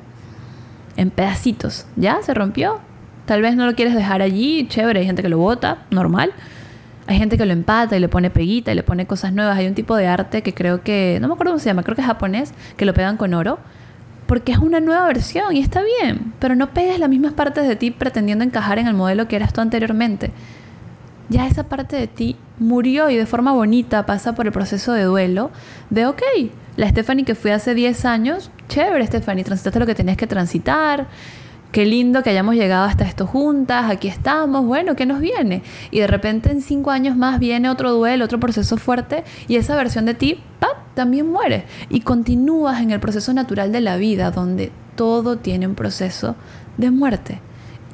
en 0.97 1.11
pedacitos. 1.11 1.85
¿Ya? 1.95 2.21
¿Se 2.21 2.33
rompió? 2.33 2.79
Tal 3.25 3.41
vez 3.41 3.55
no 3.55 3.65
lo 3.65 3.75
quieres 3.75 3.95
dejar 3.95 4.21
allí, 4.21 4.67
chévere, 4.67 4.99
hay 5.01 5.05
gente 5.05 5.21
que 5.21 5.29
lo 5.29 5.37
bota, 5.37 5.85
normal. 5.91 6.31
Hay 7.07 7.17
gente 7.17 7.37
que 7.37 7.45
lo 7.45 7.53
empata 7.53 7.95
y 7.95 7.99
le 7.99 8.09
pone 8.09 8.29
peguita 8.29 8.71
y 8.71 8.75
le 8.75 8.83
pone 8.83 9.05
cosas 9.05 9.31
nuevas. 9.31 9.57
Hay 9.57 9.67
un 9.67 9.75
tipo 9.75 9.95
de 9.95 10.07
arte 10.07 10.41
que 10.41 10.53
creo 10.53 10.81
que, 10.83 11.19
no 11.21 11.27
me 11.27 11.33
acuerdo 11.33 11.53
cómo 11.53 11.59
se 11.59 11.69
llama, 11.69 11.83
creo 11.83 11.95
que 11.95 12.01
es 12.01 12.07
japonés, 12.07 12.53
que 12.75 12.85
lo 12.85 12.93
pegan 12.93 13.15
con 13.15 13.33
oro. 13.33 13.59
Porque 14.25 14.51
es 14.51 14.57
una 14.57 14.81
nueva 14.81 15.05
versión 15.07 15.55
y 15.55 15.59
está 15.59 15.81
bien. 16.01 16.33
Pero 16.39 16.55
no 16.55 16.71
pegues 16.71 16.99
las 16.99 17.09
mismas 17.09 17.31
partes 17.31 17.65
de 17.65 17.77
ti 17.77 17.91
pretendiendo 17.91 18.43
encajar 18.43 18.77
en 18.77 18.87
el 18.87 18.93
modelo 18.93 19.27
que 19.29 19.37
eras 19.37 19.53
tú 19.53 19.61
anteriormente. 19.61 20.31
Ya 21.29 21.47
esa 21.47 21.63
parte 21.63 21.95
de 21.95 22.07
ti 22.07 22.35
murió 22.59 23.09
y 23.09 23.15
de 23.15 23.25
forma 23.25 23.51
bonita 23.51 24.05
pasa 24.05 24.33
por 24.33 24.45
el 24.45 24.51
proceso 24.51 24.93
de 24.93 25.03
duelo 25.03 25.51
de, 25.89 26.05
ok, 26.05 26.21
la 26.75 26.89
Stephanie 26.89 27.25
que 27.25 27.35
fui 27.35 27.51
hace 27.51 27.73
10 27.73 28.05
años, 28.05 28.51
chévere 28.69 29.05
Stephanie, 29.05 29.43
transitaste 29.43 29.79
lo 29.79 29.85
que 29.85 29.95
tenías 29.95 30.17
que 30.17 30.27
transitar, 30.27 31.07
qué 31.71 31.85
lindo 31.85 32.23
que 32.23 32.29
hayamos 32.29 32.55
llegado 32.55 32.85
hasta 32.85 33.05
esto 33.05 33.27
juntas, 33.27 33.89
aquí 33.89 34.07
estamos, 34.07 34.65
bueno, 34.65 34.95
¿qué 34.95 35.05
nos 35.05 35.19
viene? 35.19 35.63
Y 35.91 35.99
de 35.99 36.07
repente 36.07 36.51
en 36.51 36.61
cinco 36.61 36.91
años 36.91 37.15
más 37.15 37.39
viene 37.39 37.69
otro 37.69 37.91
duelo, 37.91 38.25
otro 38.25 38.39
proceso 38.39 38.77
fuerte 38.77 39.23
y 39.47 39.57
esa 39.57 39.75
versión 39.75 40.05
de 40.05 40.13
ti, 40.13 40.39
¡pap!, 40.59 40.77
también 40.93 41.27
muere. 41.27 41.65
Y 41.89 42.01
continúas 42.01 42.81
en 42.81 42.91
el 42.91 42.99
proceso 42.99 43.33
natural 43.33 43.71
de 43.71 43.81
la 43.81 43.97
vida, 43.97 44.31
donde 44.31 44.71
todo 44.95 45.37
tiene 45.37 45.67
un 45.67 45.75
proceso 45.75 46.35
de 46.77 46.91
muerte. 46.91 47.41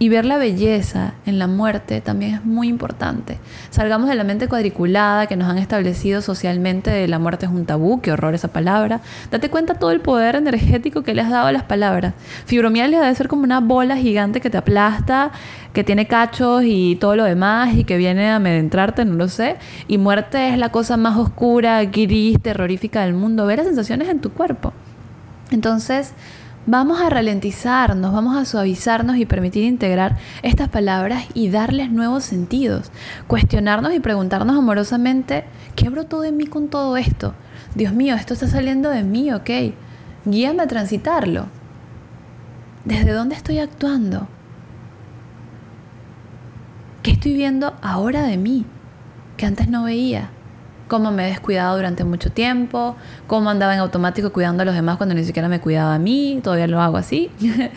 Y 0.03 0.09
ver 0.09 0.25
la 0.25 0.37
belleza 0.37 1.13
en 1.25 1.39
la 1.39 1.47
muerte 1.47 2.01
también 2.01 2.33
es 2.33 2.43
muy 2.43 2.67
importante. 2.67 3.37
Salgamos 3.69 4.09
de 4.09 4.15
la 4.15 4.25
mente 4.25 4.49
cuadriculada 4.49 5.27
que 5.27 5.37
nos 5.37 5.49
han 5.49 5.57
establecido 5.57 6.21
socialmente 6.21 6.91
de 6.91 7.07
la 7.07 7.19
muerte 7.19 7.45
es 7.45 7.51
un 7.53 7.65
tabú, 7.65 8.01
qué 8.01 8.11
horror 8.11 8.35
esa 8.35 8.49
palabra. 8.49 8.99
Date 9.31 9.49
cuenta 9.49 9.75
todo 9.75 9.91
el 9.91 10.01
poder 10.01 10.35
energético 10.35 11.03
que 11.03 11.13
le 11.13 11.21
has 11.21 11.29
dado 11.29 11.47
a 11.47 11.53
las 11.53 11.63
palabras. 11.63 12.15
Fibromialgia 12.45 12.99
debe 12.99 13.15
ser 13.15 13.29
como 13.29 13.43
una 13.43 13.61
bola 13.61 13.95
gigante 13.95 14.41
que 14.41 14.49
te 14.49 14.57
aplasta, 14.57 15.31
que 15.71 15.85
tiene 15.85 16.05
cachos 16.05 16.63
y 16.65 16.97
todo 16.97 17.15
lo 17.15 17.23
demás 17.23 17.73
y 17.73 17.85
que 17.85 17.95
viene 17.95 18.29
a 18.29 18.35
amedentrarte, 18.35 19.05
no 19.05 19.13
lo 19.13 19.29
sé. 19.29 19.55
Y 19.87 19.99
muerte 19.99 20.49
es 20.49 20.57
la 20.57 20.67
cosa 20.67 20.97
más 20.97 21.15
oscura, 21.15 21.81
gris, 21.85 22.41
terrorífica 22.41 23.05
del 23.05 23.13
mundo. 23.13 23.45
Ver 23.45 23.59
las 23.59 23.67
sensaciones 23.67 24.09
en 24.09 24.19
tu 24.19 24.33
cuerpo. 24.33 24.73
Entonces, 25.49 26.11
Vamos 26.65 27.01
a 27.01 27.09
ralentizarnos, 27.09 28.13
vamos 28.13 28.37
a 28.37 28.45
suavizarnos 28.45 29.17
y 29.17 29.25
permitir 29.25 29.65
integrar 29.65 30.17
estas 30.43 30.69
palabras 30.69 31.25
y 31.33 31.49
darles 31.49 31.91
nuevos 31.91 32.23
sentidos. 32.23 32.89
Cuestionarnos 33.27 33.93
y 33.93 33.99
preguntarnos 33.99 34.57
amorosamente, 34.57 35.43
¿qué 35.75 35.89
brotó 35.89 36.21
de 36.21 36.31
mí 36.31 36.45
con 36.45 36.69
todo 36.69 36.95
esto? 36.95 37.33
Dios 37.75 37.91
mío, 37.93 38.15
esto 38.15 38.33
está 38.33 38.47
saliendo 38.47 38.89
de 38.89 39.03
mí, 39.03 39.33
ok. 39.33 39.49
Guíame 40.23 40.63
a 40.63 40.67
transitarlo. 40.67 41.47
¿Desde 42.85 43.11
dónde 43.11 43.35
estoy 43.35 43.59
actuando? 43.59 44.29
¿Qué 47.01 47.11
estoy 47.11 47.33
viendo 47.33 47.73
ahora 47.81 48.23
de 48.23 48.37
mí 48.37 48.65
que 49.35 49.45
antes 49.45 49.67
no 49.67 49.83
veía? 49.83 50.29
Cómo 50.87 51.11
me 51.11 51.25
he 51.25 51.29
descuidado 51.29 51.75
durante 51.75 52.03
mucho 52.03 52.31
tiempo, 52.31 52.95
cómo 53.27 53.49
andaba 53.49 53.73
en 53.73 53.79
automático 53.79 54.31
cuidando 54.31 54.63
a 54.63 54.65
los 54.65 54.75
demás 54.75 54.97
cuando 54.97 55.15
ni 55.15 55.23
siquiera 55.23 55.47
me 55.47 55.59
cuidaba 55.59 55.95
a 55.95 55.99
mí, 55.99 56.39
todavía 56.43 56.67
lo 56.67 56.81
hago 56.81 56.97
así. 56.97 57.29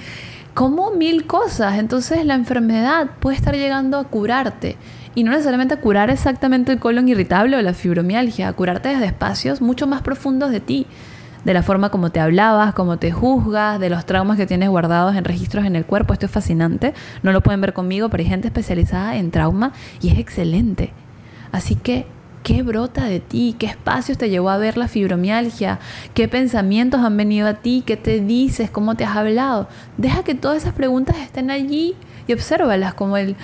como 0.57 0.91
mil 0.91 1.27
cosas. 1.27 1.79
Entonces 1.79 2.25
la 2.25 2.35
enfermedad 2.35 3.11
puede 3.21 3.37
estar 3.37 3.55
llegando 3.55 3.99
a 3.99 4.05
curarte. 4.05 4.79
Y 5.15 5.23
no 5.23 5.31
necesariamente 5.31 5.75
a 5.75 5.81
curar 5.81 6.09
exactamente 6.09 6.73
el 6.73 6.79
colon 6.79 7.09
irritable 7.09 7.57
o 7.59 7.63
la 7.63 7.75
fibromialgia, 7.75 8.49
a 8.49 8.53
curarte 8.55 8.89
desde 8.89 9.05
espacios 9.05 9.61
mucho 9.61 9.87
más 9.87 10.01
profundos 10.01 10.51
de 10.51 10.61
ti, 10.61 10.87
de 11.45 11.53
la 11.53 11.63
forma 11.63 11.91
como 11.91 12.11
te 12.11 12.21
hablabas, 12.21 12.73
como 12.73 12.99
te 12.99 13.13
juzgas, 13.13 13.79
de 13.79 13.91
los 13.91 14.07
traumas 14.07 14.39
que 14.39 14.47
tienes 14.47 14.71
guardados 14.71 15.15
en 15.15 15.25
registros 15.25 15.67
en 15.67 15.77
el 15.77 15.85
cuerpo. 15.85 16.15
Esto 16.15 16.25
es 16.25 16.33
fascinante. 16.33 16.95
No 17.23 17.33
lo 17.33 17.43
pueden 17.43 17.61
ver 17.61 17.75
conmigo, 17.75 18.09
pero 18.09 18.23
hay 18.23 18.29
gente 18.29 18.49
especializada 18.49 19.17
en 19.17 19.31
trauma 19.31 19.73
y 20.01 20.09
es 20.09 20.19
excelente. 20.19 20.93
Así 21.53 21.75
que 21.75 22.07
¿Qué 22.47 22.63
brota 22.63 23.07
de 23.07 23.19
ti? 23.19 23.57
¿Qué 23.59 23.67
espacios 23.67 24.19
te 24.19 24.31
llevó 24.31 24.51
a 24.51 24.57
ver 24.57 24.77
la 24.77 24.87
fibromialgia? 24.87 25.81
¿Qué 26.15 26.29
pensamientos 26.29 27.01
han 27.01 27.17
venido 27.17 27.49
a 27.49 27.55
ti? 27.55 27.83
¿Qué 27.85 27.97
te 27.97 28.21
dices? 28.21 28.71
¿Cómo 28.71 28.95
te 28.95 29.03
has 29.03 29.17
hablado? 29.17 29.67
Deja 29.97 30.23
que 30.23 30.37
todas 30.37 30.59
esas 30.59 30.73
preguntas 30.73 31.17
estén 31.17 31.51
allí 31.51 31.97
y 32.29 32.33
obsérvalas 32.33 32.95
como 32.95 33.17
el 33.17 33.35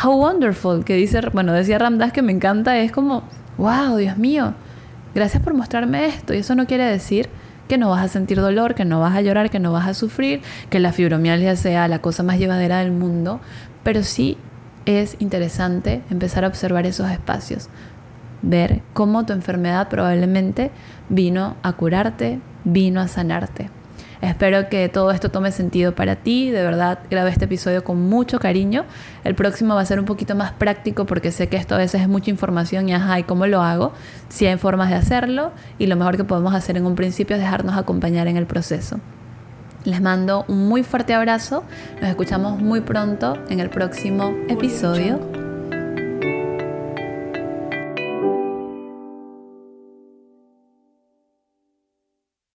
How 0.00 0.12
Wonderful 0.12 0.84
que 0.84 0.94
dice, 0.94 1.20
bueno, 1.32 1.52
decía 1.52 1.76
Ramdas 1.80 2.12
que 2.12 2.22
me 2.22 2.30
encanta, 2.30 2.78
es 2.78 2.92
como, 2.92 3.24
wow, 3.58 3.96
Dios 3.96 4.16
mío, 4.16 4.54
gracias 5.12 5.42
por 5.42 5.54
mostrarme 5.54 6.06
esto. 6.06 6.32
Y 6.32 6.36
eso 6.36 6.54
no 6.54 6.68
quiere 6.68 6.84
decir 6.84 7.28
que 7.66 7.78
no 7.78 7.90
vas 7.90 8.04
a 8.04 8.08
sentir 8.08 8.40
dolor, 8.40 8.76
que 8.76 8.84
no 8.84 9.00
vas 9.00 9.16
a 9.16 9.22
llorar, 9.22 9.50
que 9.50 9.58
no 9.58 9.72
vas 9.72 9.88
a 9.88 9.94
sufrir, 9.94 10.40
que 10.70 10.78
la 10.78 10.92
fibromialgia 10.92 11.56
sea 11.56 11.88
la 11.88 11.98
cosa 11.98 12.22
más 12.22 12.38
llevadera 12.38 12.78
del 12.78 12.92
mundo, 12.92 13.40
pero 13.82 14.04
sí 14.04 14.38
es 14.86 15.16
interesante 15.18 16.02
empezar 16.10 16.44
a 16.44 16.48
observar 16.48 16.86
esos 16.86 17.10
espacios 17.10 17.68
ver 18.42 18.82
cómo 18.92 19.24
tu 19.24 19.32
enfermedad 19.32 19.88
probablemente 19.88 20.70
vino 21.08 21.56
a 21.62 21.72
curarte, 21.72 22.40
vino 22.64 23.00
a 23.00 23.08
sanarte. 23.08 23.70
Espero 24.22 24.68
que 24.68 24.88
todo 24.88 25.10
esto 25.10 25.32
tome 25.32 25.50
sentido 25.50 25.96
para 25.96 26.14
ti. 26.14 26.50
De 26.50 26.62
verdad, 26.62 27.00
grabé 27.10 27.30
este 27.30 27.46
episodio 27.46 27.82
con 27.82 28.08
mucho 28.08 28.38
cariño. 28.38 28.84
El 29.24 29.34
próximo 29.34 29.74
va 29.74 29.80
a 29.80 29.84
ser 29.84 29.98
un 29.98 30.04
poquito 30.04 30.36
más 30.36 30.52
práctico 30.52 31.06
porque 31.06 31.32
sé 31.32 31.48
que 31.48 31.56
esto 31.56 31.74
a 31.74 31.78
veces 31.78 32.02
es 32.02 32.08
mucha 32.08 32.30
información 32.30 32.88
y 32.88 32.94
ajá, 32.94 33.18
¿y 33.18 33.24
cómo 33.24 33.48
lo 33.48 33.62
hago? 33.62 33.92
Si 34.28 34.46
hay 34.46 34.56
formas 34.58 34.90
de 34.90 34.94
hacerlo 34.94 35.50
y 35.76 35.88
lo 35.88 35.96
mejor 35.96 36.16
que 36.16 36.22
podemos 36.22 36.54
hacer 36.54 36.76
en 36.76 36.86
un 36.86 36.94
principio 36.94 37.34
es 37.34 37.42
dejarnos 37.42 37.76
acompañar 37.76 38.28
en 38.28 38.36
el 38.36 38.46
proceso. 38.46 39.00
Les 39.84 40.00
mando 40.00 40.44
un 40.46 40.68
muy 40.68 40.84
fuerte 40.84 41.14
abrazo. 41.14 41.64
Nos 42.00 42.08
escuchamos 42.08 42.60
muy 42.60 42.80
pronto 42.80 43.36
en 43.48 43.58
el 43.58 43.70
próximo 43.70 44.32
episodio 44.48 45.41